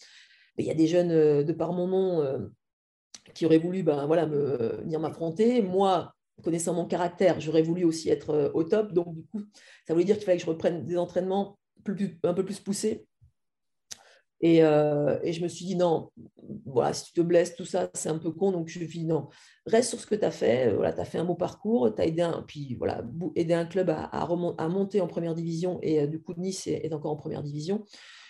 [0.59, 2.49] il y a des jeunes de par mon nom
[3.35, 5.63] qui auraient voulu ben, voilà, venir m'affronter.
[5.63, 8.93] Moi, connaissant mon caractère, j'aurais voulu aussi être au top.
[8.93, 9.43] Donc, du coup,
[9.85, 11.59] ça voulait dire qu'il fallait que je reprenne des entraînements
[12.23, 13.07] un peu plus poussé.
[14.45, 16.11] Euh, et, je me suis dit, non,
[16.67, 18.53] voilà, si tu te blesses, tout ça, c'est un peu con.
[18.53, 19.29] Donc, je me suis dit, non,
[19.67, 20.73] reste sur ce que tu as fait.
[20.73, 21.95] Voilà, tu as fait un beau parcours.
[21.95, 23.03] Tu as aidé un, puis, voilà,
[23.37, 25.79] aidé un club à, monter en première division.
[25.83, 27.85] Et euh, du coup, Nice est, encore en première division.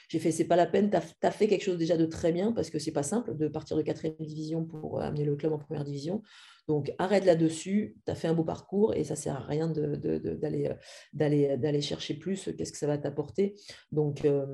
[0.09, 2.53] J'ai fait, c'est pas la peine, tu as, fait quelque chose déjà de très bien
[2.53, 5.59] parce que c'est pas simple de partir de quatrième division pour amener le club en
[5.59, 6.23] première division.
[6.67, 10.77] Donc arrête là-dessus, tu as fait un beau parcours et ça sert à rien d'aller
[11.13, 13.55] d'aller chercher plus, qu'est-ce que ça va t'apporter.
[13.93, 14.47] Donc euh,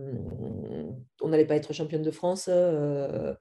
[1.20, 2.46] on n'allait pas être championne de France.
[2.48, 3.34] Euh,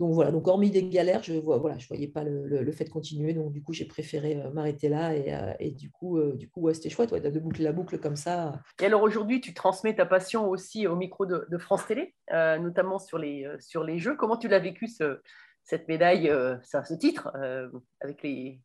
[0.00, 2.90] donc voilà, donc hormis des galères, je vois, voilà, je voyais pas le, fait de
[2.90, 5.14] continuer, donc du coup j'ai préféré euh, m'arrêter là
[5.60, 8.60] et, du coup, du coup c'était chouette de boucler la boucle comme ça.
[8.82, 13.18] Et alors aujourd'hui, tu transmets ta passion aussi au micro de, France Télé, notamment sur
[13.18, 14.16] les, sur les jeux.
[14.16, 15.20] Comment tu l'as vécu ce,
[15.64, 17.68] cette médaille, euh, ce titre, euh,
[18.00, 18.60] avec les,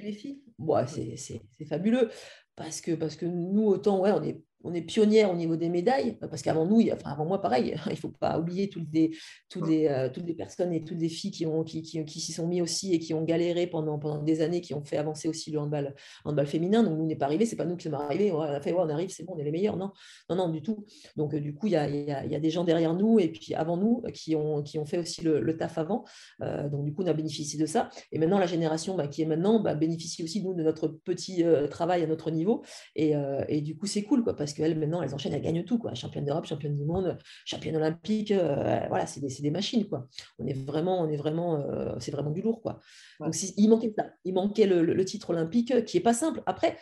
[0.00, 0.40] les filles.
[0.86, 2.10] c'est fabuleux
[2.56, 5.68] parce que, parce que nous, autant, ouais, on est on est pionnière au niveau des
[5.68, 9.10] médailles, parce qu'avant nous, enfin avant moi, pareil, il ne faut pas oublier toutes les,
[9.48, 12.20] toutes, les, euh, toutes les personnes et toutes les filles qui, ont, qui, qui, qui
[12.20, 14.96] s'y sont mis aussi et qui ont galéré pendant, pendant des années, qui ont fait
[14.96, 15.94] avancer aussi le handball,
[16.24, 16.82] handball féminin.
[16.82, 18.88] Donc, nous, n'est pas arrivé, c'est pas nous qui sommes arrivés, on a fait, on
[18.88, 19.76] arrive, c'est bon, on est les meilleurs.
[19.76, 19.92] Non,
[20.28, 20.84] non, non, du tout.
[21.16, 23.18] Donc, euh, du coup, il y a, y, a, y a, des gens derrière nous
[23.18, 26.04] et puis avant nous qui ont, qui ont fait aussi le, le taf avant.
[26.42, 27.88] Euh, donc, du coup, on a bénéficié de ça.
[28.12, 31.44] Et maintenant, la génération bah, qui est maintenant bah, bénéficie aussi, nous, de notre petit
[31.70, 32.62] travail à notre niveau.
[32.94, 33.14] Et,
[33.48, 35.94] et du coup, c'est cool, quoi, parce qu'elles, maintenant, elles enchaînent, elles gagnent tout, quoi.
[35.94, 40.08] Championne d'Europe, championne du monde, championne olympique, euh, voilà, c'est des, des, machines, quoi.
[40.38, 42.80] On est vraiment, on est vraiment, euh, c'est vraiment du lourd, quoi.
[43.20, 46.42] Donc, il manquait ça, il manquait le, titre olympique, qui est pas simple.
[46.46, 46.76] Après,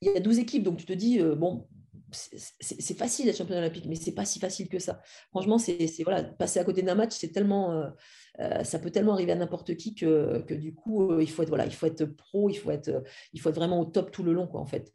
[0.00, 1.66] il y a 12 équipes, donc tu te dis, euh, bon,
[2.12, 5.00] c'est facile d'être championne olympique, mais c'est pas si facile que ça.
[5.30, 7.84] Franchement, c'est voilà, passer à côté d'un match, c'est tellement,
[8.64, 11.66] ça peut tellement arriver à n'importe qui que, que, du coup, il faut être voilà,
[11.66, 14.32] il faut être pro, il faut être, il faut être vraiment au top tout le
[14.32, 14.92] long, quoi, en fait.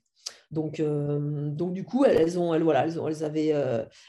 [0.52, 3.54] Donc, donc du coup, elles, ont, elles, voilà, elles, ont, elles, avaient,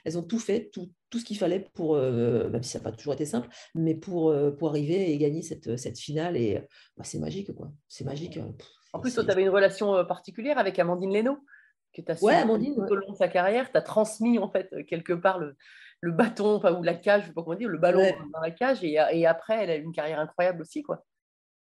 [0.04, 2.92] elles ont tout fait, tout, tout ce qu'il fallait pour, même si ça n'a pas
[2.92, 6.36] toujours été simple, mais pour, pour arriver et gagner cette, cette finale.
[6.36, 6.62] Et
[6.96, 7.72] bah, c'est magique, quoi.
[7.88, 8.38] C'est magique.
[8.92, 11.38] En plus, toi, tu avais une relation particulière avec Amandine Leno,
[11.92, 13.70] que tu as ouais, Amandine, tout au long de sa carrière.
[13.70, 15.56] Tu as transmis, en fait, quelque part le,
[16.00, 18.50] le bâton, enfin, ou la cage, je sais pas comment dire, le ballon dans la
[18.50, 18.84] cage.
[18.84, 21.04] Et, et, après, elle a eu une carrière incroyable aussi, quoi.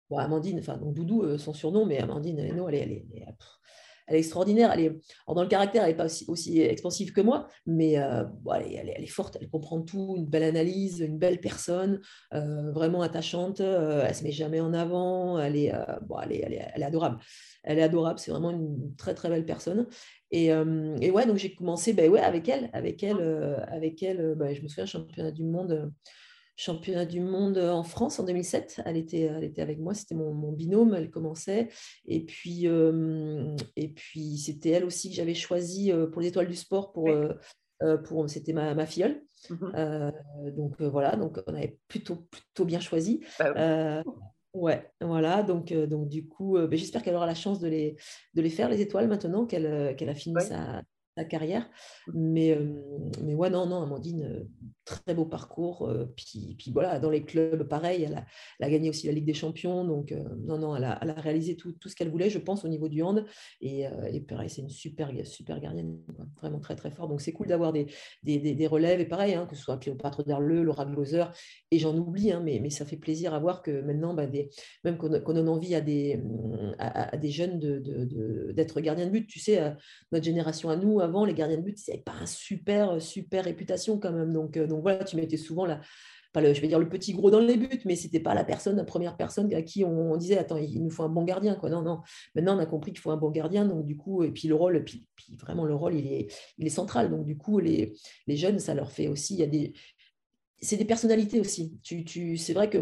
[0.10, 3.22] Bon, Amandine, enfin, donc Doudou, son surnom, mais Amandine Leno, elle est, elle est, elle
[3.24, 3.28] est
[4.08, 4.72] elle est extraordinaire.
[4.74, 8.24] Elle est, dans le caractère, elle n'est pas aussi, aussi, expansive que moi, mais euh,
[8.55, 12.01] elle, est, forte, elle comprend tout, une belle analyse, une belle personne,
[12.34, 13.62] euh, vraiment attachante.
[13.62, 15.39] Euh, elle se met jamais en avant.
[15.39, 15.74] Elle est,
[16.08, 17.20] bon, elle est, elle, est, adorable.
[17.64, 18.20] Elle est adorable.
[18.20, 19.88] C'est vraiment une très, très belle personne.
[20.32, 22.70] Et, et ouais, donc j'ai commencé ben ouais, avec elle.
[22.74, 25.91] Avec elle, avec elle ben, je me souviens, championnat du monde
[26.58, 28.82] championnat du monde en France en 2007.
[28.86, 31.70] Elle était, elle était avec moi, c'était mon, binôme, elle commençait.
[32.05, 36.47] Et puis, euh, et puis c'était elle aussi que j'avais choisi euh, pour les étoiles
[36.47, 39.24] du sport pour, euh, pour c'était ma, ma filleule.
[39.49, 40.12] Mmh
[40.55, 43.24] donc voilà, donc on avait plutôt, plutôt bien choisi.
[43.38, 44.03] Bah
[44.53, 45.43] ouais, voilà.
[45.43, 47.95] Donc, donc du coup, ben, j'espère qu'elle aura la chance de les,
[48.34, 50.84] de les faire, les étoiles, maintenant qu'elle a fini sa,
[51.26, 51.70] carrière.
[52.08, 52.12] Mmh.
[52.16, 52.60] Mais,
[53.24, 54.47] mais ouais, non, non, Amandine,
[54.88, 55.91] très beau parcours.
[56.15, 58.25] puis, puis voilà, dans les clubs, pareil, elle
[58.61, 59.83] a, gagné aussi la Ligue des Champions.
[59.83, 62.63] Donc, non, non, elle a, elle a réalisé tout, tout ce qu'elle voulait, je pense,
[62.63, 63.25] au niveau du hand.
[63.61, 65.99] Et, et pareil, c'est une super, super gardienne,
[66.41, 67.07] vraiment très, très fort.
[67.07, 67.88] Donc, c'est cool d'avoir des,
[68.23, 69.01] des, des, relèves.
[69.01, 71.25] Et pareil, hein, que ce soit Cléopâtre Darleux, Laura Gloser,
[71.71, 74.25] et j'en oublie, hein, mais, mais ça fait plaisir à voir que maintenant, bah,
[74.83, 76.21] même qu'on donne envie à des,
[76.79, 79.27] à, des jeunes d'être de, de, de but.
[79.27, 79.73] Tu sais,
[80.11, 83.45] notre génération à nous, avant, les gardiens de but, ils n'avaient pas un super, super
[83.45, 84.33] réputation quand même.
[84.33, 85.82] Donc voilà, tu mettais souvent la,
[86.34, 88.43] pas le, je vais dire le petit gros dans les buts, mais c'était pas la
[88.43, 91.55] personne, la première personne à qui on, disait attends, il nous faut un bon gardien
[91.55, 91.69] quoi.
[91.69, 92.01] Non, non.
[92.36, 94.55] Maintenant on a compris qu'il faut un bon gardien, donc du coup et puis le
[94.55, 95.07] rôle, puis,
[95.39, 97.09] vraiment le rôle il est, central.
[97.09, 97.95] Donc du coup les,
[98.28, 99.73] jeunes ça leur fait aussi, il y a des
[100.59, 101.78] c'est des personnalités aussi.
[101.84, 102.80] Tu, tu, c'est vrai que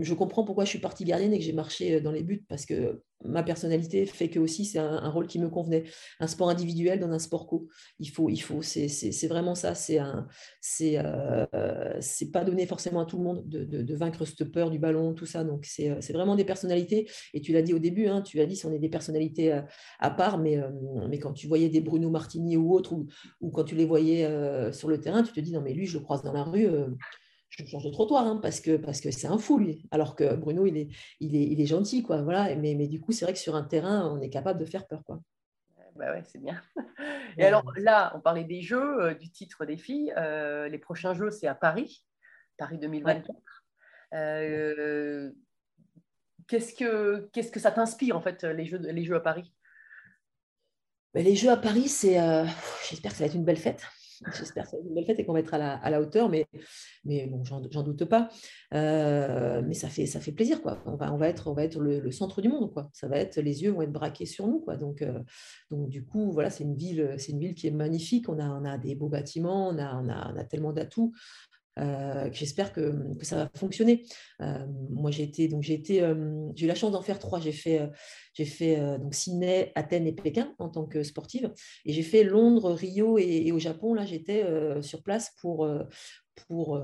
[0.00, 2.66] je comprends pourquoi je suis partie gardienne et que j'ai marché dans les buts parce
[2.66, 5.84] que ma personnalité fait que aussi c'est un, rôle qui me convenait.
[6.20, 7.68] Un sport individuel dans un sport co,
[7.98, 9.74] il faut, il faut, c'est, vraiment ça.
[9.74, 10.26] C'est un,
[10.82, 12.00] euh,
[12.32, 15.44] pas donné forcément à tout le monde de, vaincre cette peur du ballon, tout ça.
[15.44, 17.08] Donc c'est, c'est vraiment des personnalités.
[17.32, 19.52] Et tu l'as dit au début, hein, tu as dit si on est des personnalités
[19.52, 19.62] à, euh,
[20.00, 20.68] à part, mais, euh,
[21.20, 22.94] quand tu voyais des Bruno Martini ou autres,
[23.40, 24.28] ou quand tu les voyais
[24.72, 26.66] sur le terrain, tu te dis non mais lui je le croise dans la rue
[27.58, 29.86] je change de trottoir hein, parce que parce que c'est un fou lui.
[29.90, 30.88] Alors que Bruno il est
[31.20, 32.22] il est, il est gentil quoi.
[32.22, 32.54] Voilà.
[32.56, 34.86] Mais, mais du coup c'est vrai que sur un terrain on est capable de faire
[34.86, 35.20] peur quoi.
[35.96, 36.60] Bah ouais, c'est bien.
[37.38, 40.12] Et alors là, on parlait des jeux, euh, du titre des filles.
[40.16, 42.04] Euh, les prochains jeux, c'est à Paris,
[42.56, 43.30] Paris 2024.
[44.14, 45.30] Euh,
[46.48, 49.52] qu'est-ce, que, qu'est-ce que ça t'inspire, en fait, les jeux, les jeux à Paris?
[51.12, 52.16] Ben, Les jeux à Paris, c'est.
[52.88, 53.84] j'espère que ça va être une belle fête.
[54.38, 56.46] J'espère que ça va une belle fête et qu'on va être à la, hauteur, mais,
[57.04, 58.28] mais bon, j'en doute pas.
[58.74, 60.82] Euh, mais ça fait, plaisir, quoi.
[60.86, 62.90] On va, on va être, on va être le, centre du monde, quoi.
[62.92, 64.76] Ça va les yeux vont être braqués sur nous, quoi.
[64.76, 65.20] Donc, euh,
[65.70, 68.28] du coup, voilà, c'est une ville, une ville qui est magnifique.
[68.28, 71.12] On a, a des beaux bâtiments, on a, on a, on a tellement d'atouts.
[71.78, 74.04] Euh, j'espère que, que, ça va fonctionner.
[74.40, 77.40] Euh, moi, j'ai été, donc j'ai été, euh, j'ai eu la chance d'en faire trois.
[77.40, 77.88] J'ai fait,
[78.34, 81.52] j'ai fait donc Sydney, Athènes et Pékin en tant que sportive,
[81.84, 83.94] et j'ai fait Londres, Rio et, au Japon.
[83.94, 84.44] Là, j'étais
[84.82, 85.68] sur place pour
[86.46, 86.80] pour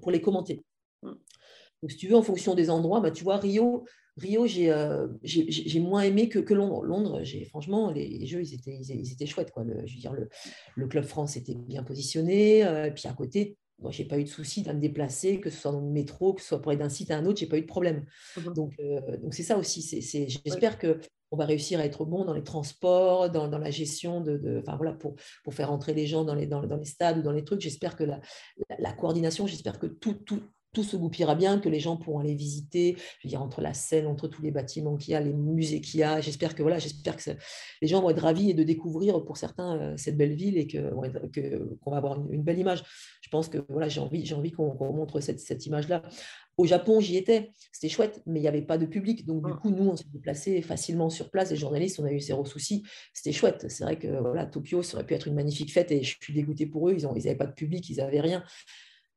[0.00, 0.64] pour les commenter.
[1.02, 3.86] Donc, si tu veux, en fonction des endroits, bah, tu vois, Rio,
[4.18, 4.70] Rio, j'ai
[5.22, 6.84] j'ai moins aimé que, que Londres.
[6.84, 9.50] Londres, franchement, les, jeux, ils étaient, ils, étaient chouettes.
[9.50, 9.64] Quoi.
[9.64, 10.28] Le, je veux dire, le,
[10.74, 12.60] le, Club France était bien positionné.
[12.60, 15.58] et puis à côté, moi, j'ai pas eu de souci de me déplacer, que ce
[15.58, 17.46] soit dans le métro, que ce soit pour aller d'un site à un autre, j'ai
[17.46, 18.04] pas eu de problème.
[18.36, 19.82] Mmh donc, euh, donc c'est ça aussi.
[19.82, 21.00] C'est, j'espère que
[21.32, 24.76] on va réussir à être bon dans les transports, dans, dans la gestion de, enfin
[24.76, 25.14] voilà, pour,
[25.44, 27.60] pour faire entrer les gens dans les, dans, dans les stades ou dans les trucs.
[27.60, 28.20] J'espère que la,
[28.78, 32.34] la, coordination, j'espère que tout, tout, tout se goupillera bien, que les gens pourront aller
[32.34, 35.32] visiter, je veux dire, entre la scène, entre tous les bâtiments qu'il y a, les
[35.32, 36.20] musées qu'il y a.
[36.20, 37.30] J'espère que, voilà, j'espère que
[37.82, 40.66] les gens vont être ravis et de découvrir pour certains euh, cette belle ville et
[40.66, 41.02] qu'on
[41.32, 42.84] que, qu'on va avoir une, belle image.
[43.20, 46.02] Je pense que voilà, j'ai envie, j'ai envie qu'on montre cette, cette image-là.
[46.56, 49.24] Au Japon, j'y étais, c'était chouette, mais il n'y avait pas de public.
[49.24, 49.56] Donc, du mmh.
[49.56, 51.50] coup, nous, on s'est déplacés facilement sur place.
[51.50, 52.84] Les journalistes, on a eu zéro souci.
[53.14, 53.66] C'était chouette.
[53.68, 56.34] C'est vrai que voilà, Tokyo, ça aurait pu être une magnifique fête et je suis
[56.34, 56.94] dégoûté pour eux.
[56.96, 58.44] Ils n'avaient ils pas de public, ils n'avaient rien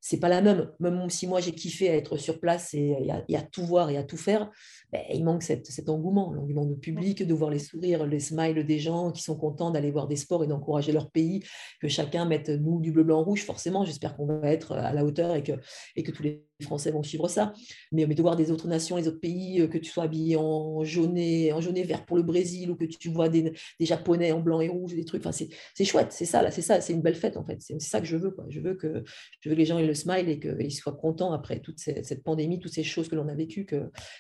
[0.06, 0.70] c'est pas la même.
[0.82, 4.04] Même si moi j'ai kiffé à être sur place et, à, tout voir et à
[4.04, 4.52] tout faire,
[4.92, 8.80] ben, il manque cet engouement, l'engouement du public, de voir les sourires, les smiles des
[8.80, 11.42] gens qui sont contents d'aller voir des sports et d'encourager leur pays,
[11.80, 13.46] que chacun mette nous du bleu, blanc, rouge.
[13.46, 15.54] Forcément, j'espère qu'on va être à la hauteur et que,
[15.96, 17.54] et que tous les Français vont suivre ça.
[17.92, 20.36] Mais, mais de voir des autres nations, les autres pays, euh, que tu sois habillé
[20.36, 21.18] en jaune
[21.54, 24.40] en jaune et vert pour le Brésil ou que tu vois des, des Japonais en
[24.40, 25.26] blanc et rouge, des trucs.
[25.26, 27.62] Enfin, c'est chouette, c'est ça, c'est ça, c'est une belle fête en fait.
[27.62, 28.32] C'est ça que je veux.
[28.32, 28.46] Quoi.
[28.50, 29.04] Je, veux que,
[29.42, 32.24] je veux que les gens aient le smile et qu'ils soient contents après toute cette,
[32.24, 33.68] pandémie, toutes ces choses que l'on a vécues,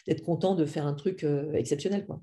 [0.08, 2.06] d'être content de faire un truc euh, exceptionnel.
[2.06, 2.22] Quoi.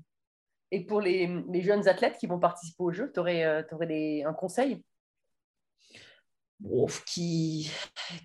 [0.71, 4.23] Et pour les, les, jeunes athlètes qui vont participer au jeu, tu aurais, euh, aurais
[4.23, 4.81] un conseil?
[7.05, 7.69] Qui,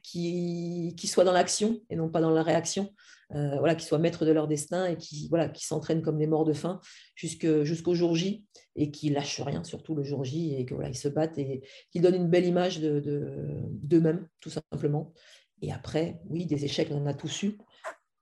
[0.02, 2.92] qui, qui soient dans l'action et non pas dans la réaction.
[3.34, 6.28] Euh, voilà, qui soient maîtres de leur destin et qui, voilà, qui s'entraînent comme des
[6.28, 6.80] morts de faim
[7.16, 8.44] jusqu'au jour J
[8.76, 12.02] et qui lâchent rien, surtout le jour J, et que voilà, se battent et qu'ils
[12.02, 15.12] donnent une belle image d'eux-mêmes, de, tout simplement.
[15.60, 17.58] Et après, oui, des échecs, on en a tous eu,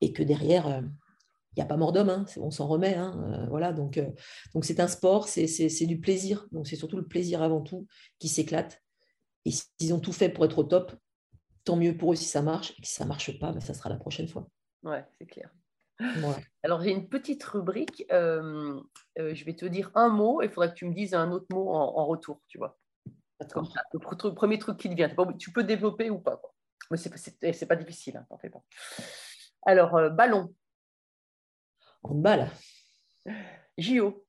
[0.01, 2.95] et que derrière, euh, il n'y a pas mort d'homme, hein, on s'en remet.
[2.95, 4.01] Hein, euh, voilà, donc
[4.55, 7.87] donc c'est un sport, c'est du plaisir, donc c'est surtout le plaisir avant tout
[8.19, 8.84] qui s'éclate
[9.45, 10.93] et s'ils ont tout fait pour être au top,
[11.65, 12.73] tant mieux pour eux si ça marche.
[12.73, 14.49] Et si ça ne marche pas, ben, ça sera la prochaine fois.
[14.83, 15.51] Ouais, c'est clair.
[16.63, 18.05] Alors, j'ai une petite rubrique.
[18.11, 18.81] Euh,
[19.19, 21.31] euh, je vais te dire un mot et il faudrait que tu me dises un
[21.31, 22.79] autre mot en, retour, tu vois.
[23.41, 25.15] Le premier truc qui te vient.
[25.39, 26.37] Tu peux développer ou pas.
[26.37, 26.55] Quoi.
[26.91, 28.63] Mais ce n'est pas difficile, hein, t'en fais pas.
[29.67, 30.55] Alors, euh, ballon.
[32.03, 32.51] En balle.
[33.79, 34.27] JO.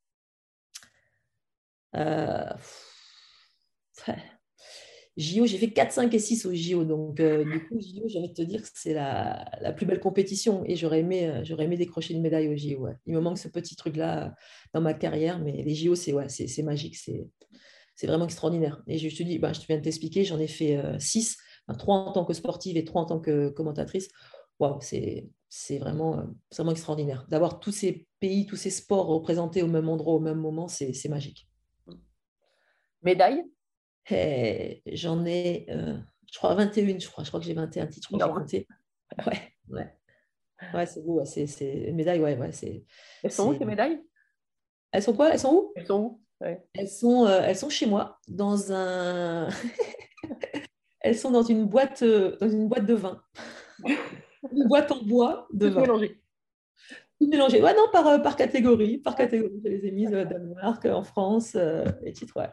[5.18, 6.84] JO, j'ai fait 4, 5 et 6 au JO.
[6.84, 9.86] Donc, euh, du coup, JO, j'ai envie de te dire que c'est la, la, plus
[9.86, 12.88] belle compétition et j'aurais aimé, euh, j'aurais aimé décrocher une médaille au JO.
[13.06, 14.36] Il me manque ce petit truc-là
[14.74, 18.84] dans ma carrière, mais les JO, c'est ouais, c'est magique, c'est vraiment extraordinaire.
[18.88, 21.38] Et je te dis, bah, je viens de t'expliquer, j'en ai fait 6,
[21.70, 24.10] euh, 3 en tant que sportive et 3 en tant que commentatrice.
[24.60, 27.26] Waouh, c'est vraiment, vraiment extraordinaire.
[27.30, 31.08] D'avoir tous ces pays, tous ces sports représentés au même endroit, au même moment, c'est
[31.08, 31.48] magique.
[33.02, 33.44] Médaille?
[34.08, 35.98] J'en ai, euh,
[36.32, 37.24] je crois, 21, je crois.
[37.24, 38.10] Je crois que j'ai 21 titres.
[38.12, 38.56] Je crois que
[39.26, 39.96] Ouais, ouais.
[40.74, 41.24] Ouais, c'est beau.
[41.26, 41.92] C'est, c'est...
[41.92, 42.52] Médaille, ouais, ouais.
[42.52, 42.86] C'est,
[43.24, 44.02] elles sont où tes médailles?
[44.92, 45.32] Elles sont quoi?
[45.32, 45.74] Elles sont où?
[45.76, 46.22] Elles sont où?
[46.74, 49.48] Elles, sont, euh, elles sont chez moi, dans un.
[51.02, 53.22] elles sont dans une boîte, euh, dans une boîte de vin.
[54.52, 55.82] une boîte en bois de vin.
[55.82, 56.22] Mélangée.
[57.22, 57.62] Mélangée.
[57.62, 58.98] Ouais, non, par, par catégorie.
[58.98, 59.62] Par catégorie.
[59.64, 61.56] Je les ai mises au Danemark, en France,
[62.02, 62.50] les titres, ouais.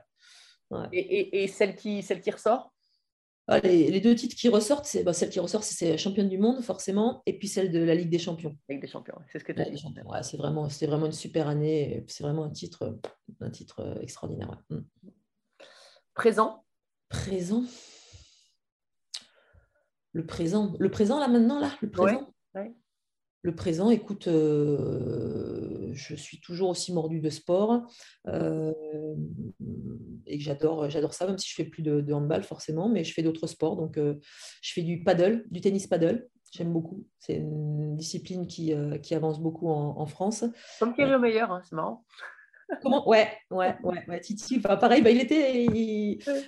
[0.92, 2.72] Et, celle, qui, celle qui ressort?
[3.48, 6.62] Ah, les, deux titres qui ressortent, c'est bah, celle qui ressort, c'est championne du monde
[6.62, 8.56] forcément, et puis celle de la Ligue des Champions.
[8.68, 9.84] Ligue des Champions, c'est ce que tu as dit.
[10.06, 12.04] Ouais, c'est vraiment, c'est vraiment une super année.
[12.06, 12.98] C'est vraiment un titre,
[13.40, 14.62] un titre euh, extraordinaire.
[14.70, 14.78] Mm.
[16.14, 16.64] Présent?
[17.08, 17.64] Présent.
[20.12, 22.28] Le présent, le présent là maintenant là, le présent?
[23.44, 27.82] Le présent, écoute, euh, je suis toujours aussi mordu de sport
[28.28, 28.72] euh,
[30.26, 33.22] et j'adore, j'adore ça, même si je fais plus de, handball forcément, mais je fais
[33.22, 33.76] d'autres sports.
[33.76, 34.14] Donc, euh,
[34.62, 36.28] je fais du paddle, du tennis paddle.
[36.52, 37.06] J'aime beaucoup.
[37.18, 40.44] C'est une discipline qui, qui avance beaucoup en, France.
[40.78, 42.04] Comme est le meilleur, hein, c'est marrant.
[42.80, 43.06] Comment?
[43.08, 44.58] Ouais, ouais, ouais, Titi.
[44.60, 45.66] pareil, bah, il était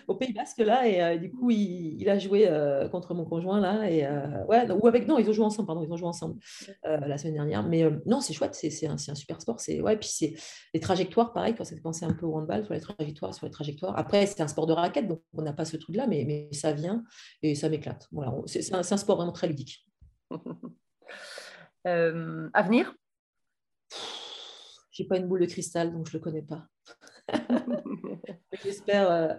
[0.08, 3.60] au Pays Basque là et euh, du coup il, a joué euh, contre mon conjoint
[3.60, 6.08] là et euh, ouais, ou avec non, ils ont joué ensemble, pardon, ils ont joué
[6.08, 6.38] ensemble
[6.84, 7.62] la semaine dernière.
[7.62, 9.60] Mais non, c'est chouette, c'est un, un, super sport.
[9.60, 10.34] C'est ouais, puis c'est
[10.72, 13.52] les trajectoires, pareil, quand ça penser un peu au handball sur les trajectoires, sur les
[13.52, 13.98] trajectoires.
[13.98, 16.48] Après, c'est un sport de raquette, donc on n'a pas ce truc là, mais, mais
[16.52, 17.04] ça vient
[17.42, 18.08] et ça m'éclate.
[18.12, 19.86] Voilà, c'est un, un, sport vraiment très ludique.
[21.84, 22.94] avenir
[24.94, 26.68] j'ai pas une boule de cristal, donc je le connais pas.
[28.64, 29.34] j'espère, euh,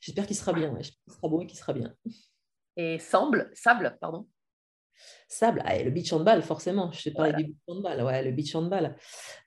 [0.00, 0.72] j'espère qu'il sera bien.
[0.76, 1.92] qu'il sera beau et qu'il sera bien.
[2.76, 4.28] Et sable, sable, pardon.
[5.28, 6.92] Sable, ah, le beach handball, forcément.
[6.92, 8.02] Je sais parler du beach handball.
[8.04, 8.96] Ouais, le beach handball.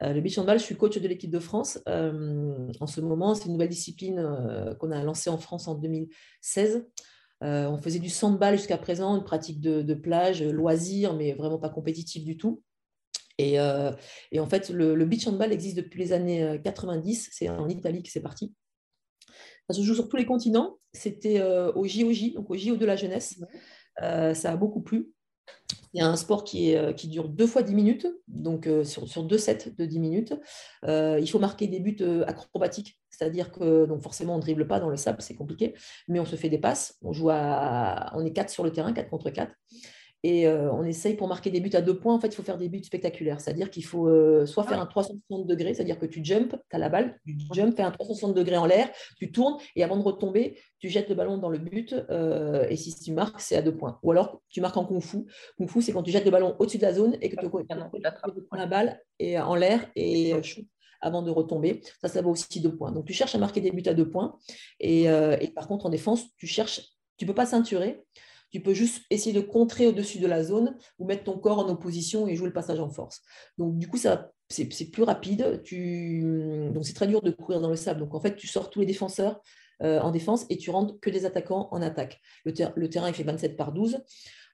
[0.01, 1.79] Euh, le beach handball, je suis coach de l'équipe de France.
[1.87, 6.85] Euh, en ce moment, c'est une nouvelle discipline qu'on a lancée en France en 2016.
[7.41, 11.69] on faisait du sandball jusqu'à présent, une pratique de, de plage, loisir, mais vraiment pas
[11.69, 12.61] compétitif du tout.
[13.41, 13.91] Euh,
[14.31, 17.27] et, en fait, le, beach handball existe depuis les années 90.
[17.27, 18.53] Euh, c'est en Italie que c'est parti.
[19.69, 20.77] Ça se joue sur tous les continents.
[20.93, 23.39] C'était euh, au JOJ, donc au JO de la jeunesse.
[23.97, 25.11] ça a beaucoup plu.
[25.93, 29.23] Il y a un sport qui, est, qui dure deux fois 10 minutes, donc sur,
[29.23, 30.33] deux sets de 10 minutes.
[30.87, 34.89] il faut marquer des buts acrobatiques, c'est-à-dire que donc forcément on ne dribble pas dans
[34.89, 35.75] le sable, c'est compliqué,
[36.07, 36.97] mais on se fait des passes.
[37.03, 39.53] On joue à, on est quatre sur le terrain, 4 contre 4
[40.25, 42.13] et euh, on essaye pour marquer des buts à deux points.
[42.13, 43.41] En fait, il faut faire des buts spectaculaires.
[43.41, 46.75] C'est-à-dire qu'il faut euh, soit faire ah un 360 degrés, c'est-à-dire que tu jump, tu
[46.75, 49.97] as la balle, tu jump, fais un 360 degrés en l'air, tu tournes et avant
[49.97, 51.93] de retomber, tu jettes le ballon dans le but.
[52.09, 53.99] Euh, et si tu marques, c'est à deux points.
[54.01, 55.25] Ou alors, tu marques en kung fu.
[55.57, 57.49] Kung fu, c'est quand tu jettes le ballon au-dessus de la zone et que tu
[57.49, 60.33] prends la balle et, en l'air et
[61.01, 61.81] avant de retomber.
[62.01, 62.93] Ça, ça vaut aussi deux points.
[62.93, 64.37] Donc, tu cherches à marquer des buts à deux points.
[64.79, 66.79] Et, et par contre, en défense, tu cherches,
[67.17, 68.05] tu ne peux pas ceinturer
[68.53, 71.67] Tu peux juste essayer de contrer au-dessus de la zone ou mettre ton corps en
[71.67, 73.21] opposition et jouer le passage en force.
[73.57, 75.61] Donc, du coup, ça, c'est, plus rapide.
[76.71, 77.99] Donc, c'est très dur de courir dans le sable.
[77.99, 79.41] Donc, en fait, tu sors tous les défenseurs
[79.81, 82.21] euh, en défense et tu rentres que des attaquants en attaque.
[82.45, 83.97] Le, le terrain, il fait 27 par 12.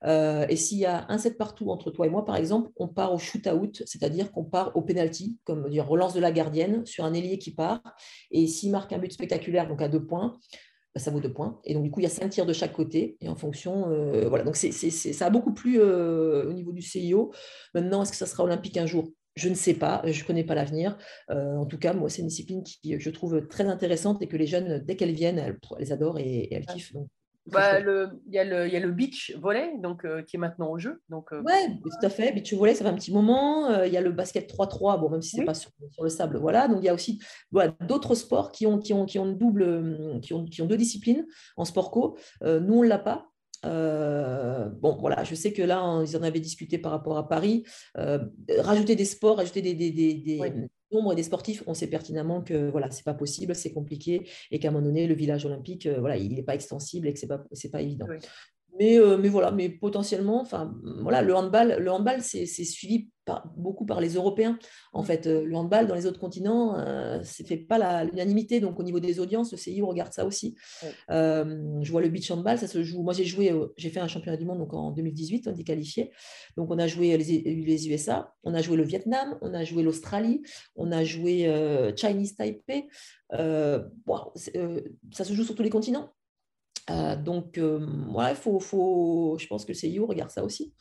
[0.06, 2.88] Euh, et s'il y a un set partout entre toi et moi, par exemple, on
[2.88, 7.04] part au shoot-out, c'est-à-dire qu'on part au penalty, comme dire relance de la gardienne sur
[7.04, 7.82] un ailier qui part.
[8.32, 10.40] Et s'il marque un but spectaculaire, donc à deux points,
[10.96, 11.60] bah, ça vaut deux points.
[11.66, 13.18] Et donc, du coup, il y a cinq tirs de chaque côté.
[13.22, 14.44] Et en fonction, euh, voilà.
[14.44, 17.32] Donc, c'est, ça a beaucoup plu euh, au niveau du CIO.
[17.74, 19.10] Maintenant, est-ce que ça sera olympique un jour?
[19.36, 20.98] Je ne sais pas, je ne connais pas l'avenir.
[21.30, 24.48] en tout cas, moi, c'est une discipline qui je trouve très intéressante et que les
[24.48, 26.92] jeunes, dès qu'elles viennent, elles, elles adorent et, elles kiffent.
[26.94, 27.08] Donc,
[27.52, 30.70] bah, il, y a le, y a le beach volley donc, euh, qui est maintenant
[30.70, 31.02] au jeu.
[31.10, 32.32] Donc, euh, Oui, tout à fait.
[32.32, 33.70] Beach volley, ça fait un petit moment.
[33.70, 35.72] Euh, il y a le basket 3-3, bon, même si ce n'est pas sur,
[36.02, 36.38] le sable.
[36.38, 36.68] Voilà.
[36.68, 37.22] Donc il y a aussi
[37.52, 40.78] voilà, d'autres sports qui ont, qui, ont, qui, ont double, qui, ont, qui ont deux
[40.78, 41.26] disciplines
[41.58, 42.18] en sport co.
[42.42, 43.28] nous, on ne l'a pas.
[43.64, 47.66] bon, voilà, je sais que là, ils en avaient discuté par rapport à Paris.
[47.96, 52.90] rajouter des sports, rajouter des, des, des, nombre des sportifs, on sait pertinemment que voilà,
[52.92, 56.18] c'est pas possible, c'est compliqué et qu'à un moment donné, le village olympique, euh, voilà,
[56.18, 58.08] il n'est pas extensible et que c'est pas pas évident.
[58.80, 63.10] Mais, euh, mais voilà, mais potentiellement, enfin voilà, le handball, le handball, c'est suivi
[63.56, 64.58] beaucoup par les Européens.
[64.94, 68.60] En fait, euh, le handball dans les autres continents, euh, c'est fait pas l'unanimité.
[68.60, 70.56] Donc, au niveau des audiences, le CIO regarde ça aussi.
[71.10, 73.04] Euh, je vois le beach handball, ça se joue.
[73.04, 76.12] Moi, j'ai joué, j'ai fait un championnat du monde donc en 2018, on est qualifié.
[76.58, 79.84] Donc, on a joué les, les, USA, on a joué le Vietnam, on a joué
[79.84, 80.42] l'Australie,
[80.76, 82.88] on a joué Chinese Taipei.
[83.32, 83.84] ça
[85.24, 86.10] se joue sur tous les continents.
[87.18, 90.74] Donc, voilà, faut, faut, je pense que le CIO regarde ça aussi.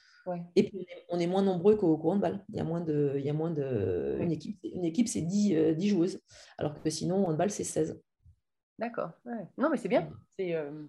[0.57, 2.45] Et puis, on est, moins nombreux qu'au handball.
[2.49, 3.15] Il y a moins de.
[3.17, 6.21] Il y a moins de une, équipe, une équipe, c'est 10, 10, euh, joueuses,
[6.59, 8.01] alors que sinon, au handball, c'est 16.
[8.79, 9.11] D'accord.
[9.57, 10.09] Non, mais c'est bien.
[10.37, 10.87] C'est euh,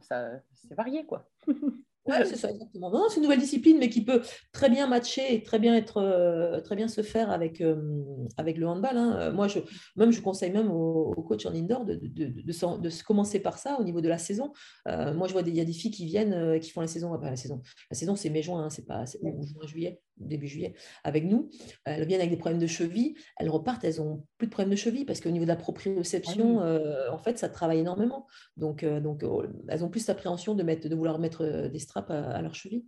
[0.72, 1.30] varié, quoi.
[2.08, 2.91] c'est ça, exactement.
[3.10, 4.22] c'est une nouvelle discipline, mais qui peut
[4.52, 8.02] très bien matcher et très bien, être, euh, très bien se faire avec, euh,
[8.38, 8.97] avec le handball.
[8.97, 9.18] Hein.
[9.20, 9.60] Euh, moi, je,
[9.95, 13.58] même, je conseille même aux, coachs en indoor de, de, de, de, se commencer par
[13.58, 14.52] ça au niveau de la saison.
[14.86, 17.14] moi, je vois il y a des filles qui viennent, qui font la saison.
[17.20, 21.49] la saison, la saison c'est mai-juin, hein, c'est pas juin-juillet début juillet avec nous.
[21.86, 23.15] Elles viennent avec des problèmes de cheville.
[23.38, 26.59] Elles repartent, elles ont plus de problèmes de cheville parce qu'au niveau de la proprioception,
[26.59, 28.28] ah en fait, ça travaille énormément.
[28.57, 32.41] Donc, donc oh, elles ont plus d'appréhension de, mettre, de vouloir mettre des straps à,
[32.41, 32.86] leur cheville.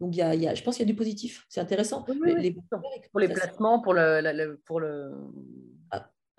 [0.00, 1.46] Donc, il y, a, je pense qu'il y a du positif.
[1.48, 2.04] C'est intéressant.
[2.04, 5.75] pour les placements, pour le, pour le, ah,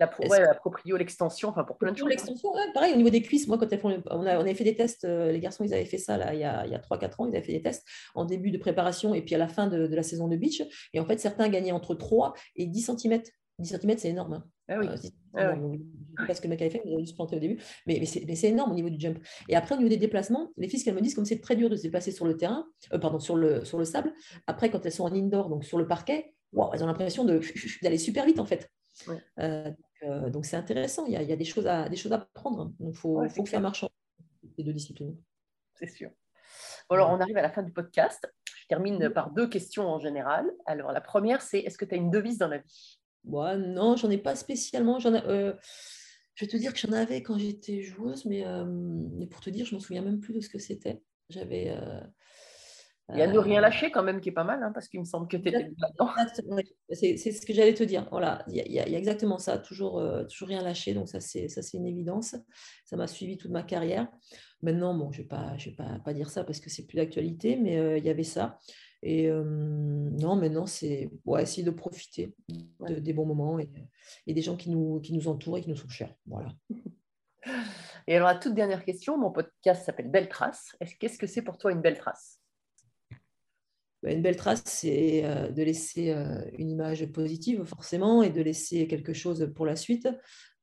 [0.00, 2.08] la, ouais, la proprio, l'extension, enfin pour plein de choses.
[2.08, 4.64] L'extension, pareil, au niveau des cuisses, moi, quand elles font, on, a, on avait fait
[4.64, 7.20] des tests, euh, les garçons, ils avaient fait ça là, il y a, a 3-4
[7.20, 9.66] ans, ils avaient fait des tests en début de préparation et puis à la fin
[9.66, 10.62] de, la saison de beach.
[10.92, 13.22] Et en fait, certains gagnaient entre 3 et 10 cm.
[13.58, 14.34] 10 cm, c'est énorme.
[14.34, 14.44] Hein.
[14.68, 14.86] Ah oui.
[14.86, 14.90] Euh,
[15.34, 15.76] ah je ne
[16.20, 17.40] sais pas ce que le mec avait fait, mais il a dû se planter au
[17.40, 17.58] début.
[17.86, 19.18] Mais, mais c'est énorme au niveau du jump.
[19.48, 21.56] Et après, au niveau des déplacements, les filles, ce qu'elles me disent, comme c'est très
[21.56, 24.12] dur de se déplacer sur le terrain, euh, pardon, sur le, sur le sable,
[24.46, 27.24] après, quand elles sont en indoor, donc sur le parquet, elles ont l'impression
[27.82, 28.70] d'aller super vite, en fait.
[29.38, 29.70] Euh,
[30.02, 32.18] donc c'est intéressant, il y, a, il y, a, des choses à, des choses à
[32.18, 32.72] prendre.
[32.80, 33.84] Il faut, faut que ça marche
[34.56, 35.16] ces deux disciplines.
[35.74, 36.10] C'est sûr.
[36.90, 38.30] alors, on arrive à la fin du podcast.
[38.46, 40.50] Je termine par deux questions en général.
[40.66, 42.98] Alors, la première, c'est est-ce que tu as une devise dans la vie?
[43.24, 44.98] Moi, Non, j'en ai pas spécialement.
[44.98, 45.52] J'en euh,
[46.34, 49.50] je vais te dire que j'en avais quand j'étais joueuse, mais, euh, mais, pour te
[49.50, 51.00] dire, je ne me souviens même plus de ce que c'était.
[51.28, 51.76] J'avais.
[53.10, 55.00] Il y a ne rien lâcher quand même qui est pas mal, hein, parce qu'il
[55.00, 56.10] me semble que tu étais là-dedans.
[56.92, 58.06] C'est ce que j'allais te dire.
[58.10, 60.92] Voilà, il y, a, exactement ça, toujours, euh, toujours rien lâcher.
[60.92, 62.36] Donc ça, c'est une évidence.
[62.84, 64.08] Ça m'a suivi toute ma carrière.
[64.60, 66.86] Maintenant, bon, je ne vais, pas, je vais pas, pas, dire ça parce que c'est
[66.86, 68.58] plus d'actualité, mais euh, il y avait ça.
[69.02, 72.34] Et euh, non, maintenant, c'est ouais, essayer de profiter
[72.80, 73.70] des bons moments et,
[74.26, 76.14] et, des gens qui nous, qui nous entourent et qui nous sont chers.
[76.26, 76.52] Voilà.
[78.06, 80.74] Et alors, la toute dernière question, mon podcast s'appelle Belle Trace.
[80.98, 82.40] Qu'est-ce que c'est pour toi une belle trace?
[84.04, 88.86] Une belle trace, c'est euh, de laisser euh, une image positive forcément et de laisser
[88.86, 90.08] quelque chose pour la suite.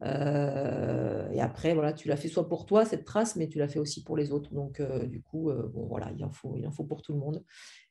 [0.04, 3.68] Euh, et après, voilà, tu l'as fait soit pour toi cette trace, mais tu l'as
[3.68, 4.54] fait aussi pour les autres.
[4.54, 7.44] Donc, du coup, bon, voilà, il en faut, il en faut pour tout le monde.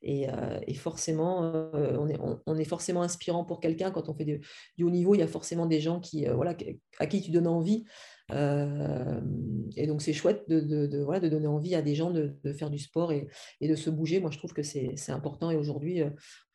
[0.02, 0.26] Et,
[0.74, 5.14] forcément, on est, on, est, forcément inspirant pour quelqu'un quand on fait du, haut niveau.
[5.14, 6.54] Il y a forcément des gens qui, voilà,
[6.98, 7.84] à qui tu donnes envie.
[8.30, 12.78] Et donc, c'est chouette de, voilà, de, donner envie à des gens de, faire du
[12.78, 13.28] sport et,
[13.60, 14.20] de se bouger.
[14.20, 15.50] Moi, je trouve que c'est important.
[15.50, 16.02] Et aujourd'hui,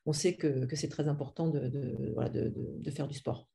[0.05, 3.47] on sait que, que c'est très important de, voilà, de faire du sport.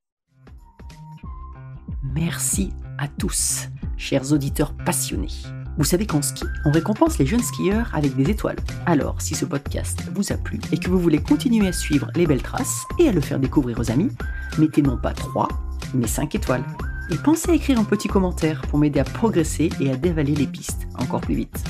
[2.15, 5.29] Merci à tous, chers auditeurs passionnés.
[5.77, 8.59] Vous savez qu'en ski, on récompense les jeunes skieurs avec des étoiles.
[8.87, 12.27] Alors, si ce podcast vous a plu et que vous voulez continuer à suivre les
[12.27, 14.11] belles traces et à le faire découvrir aux amis,
[14.59, 15.49] mettez non pas 3,
[15.95, 16.65] mais 5 étoiles
[17.11, 20.47] et pensez à écrire un petit commentaire pour m'aider à progresser et à dévaler les
[20.47, 21.65] pistes encore plus vite.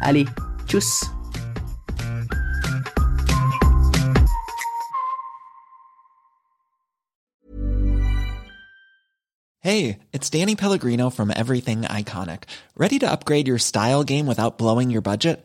[0.00, 0.26] Allez,
[0.66, 1.04] tchuss
[9.60, 12.44] Hey, it's Danny Pellegrino from Everything Iconic.
[12.76, 15.44] Ready to upgrade your style game without blowing your budget?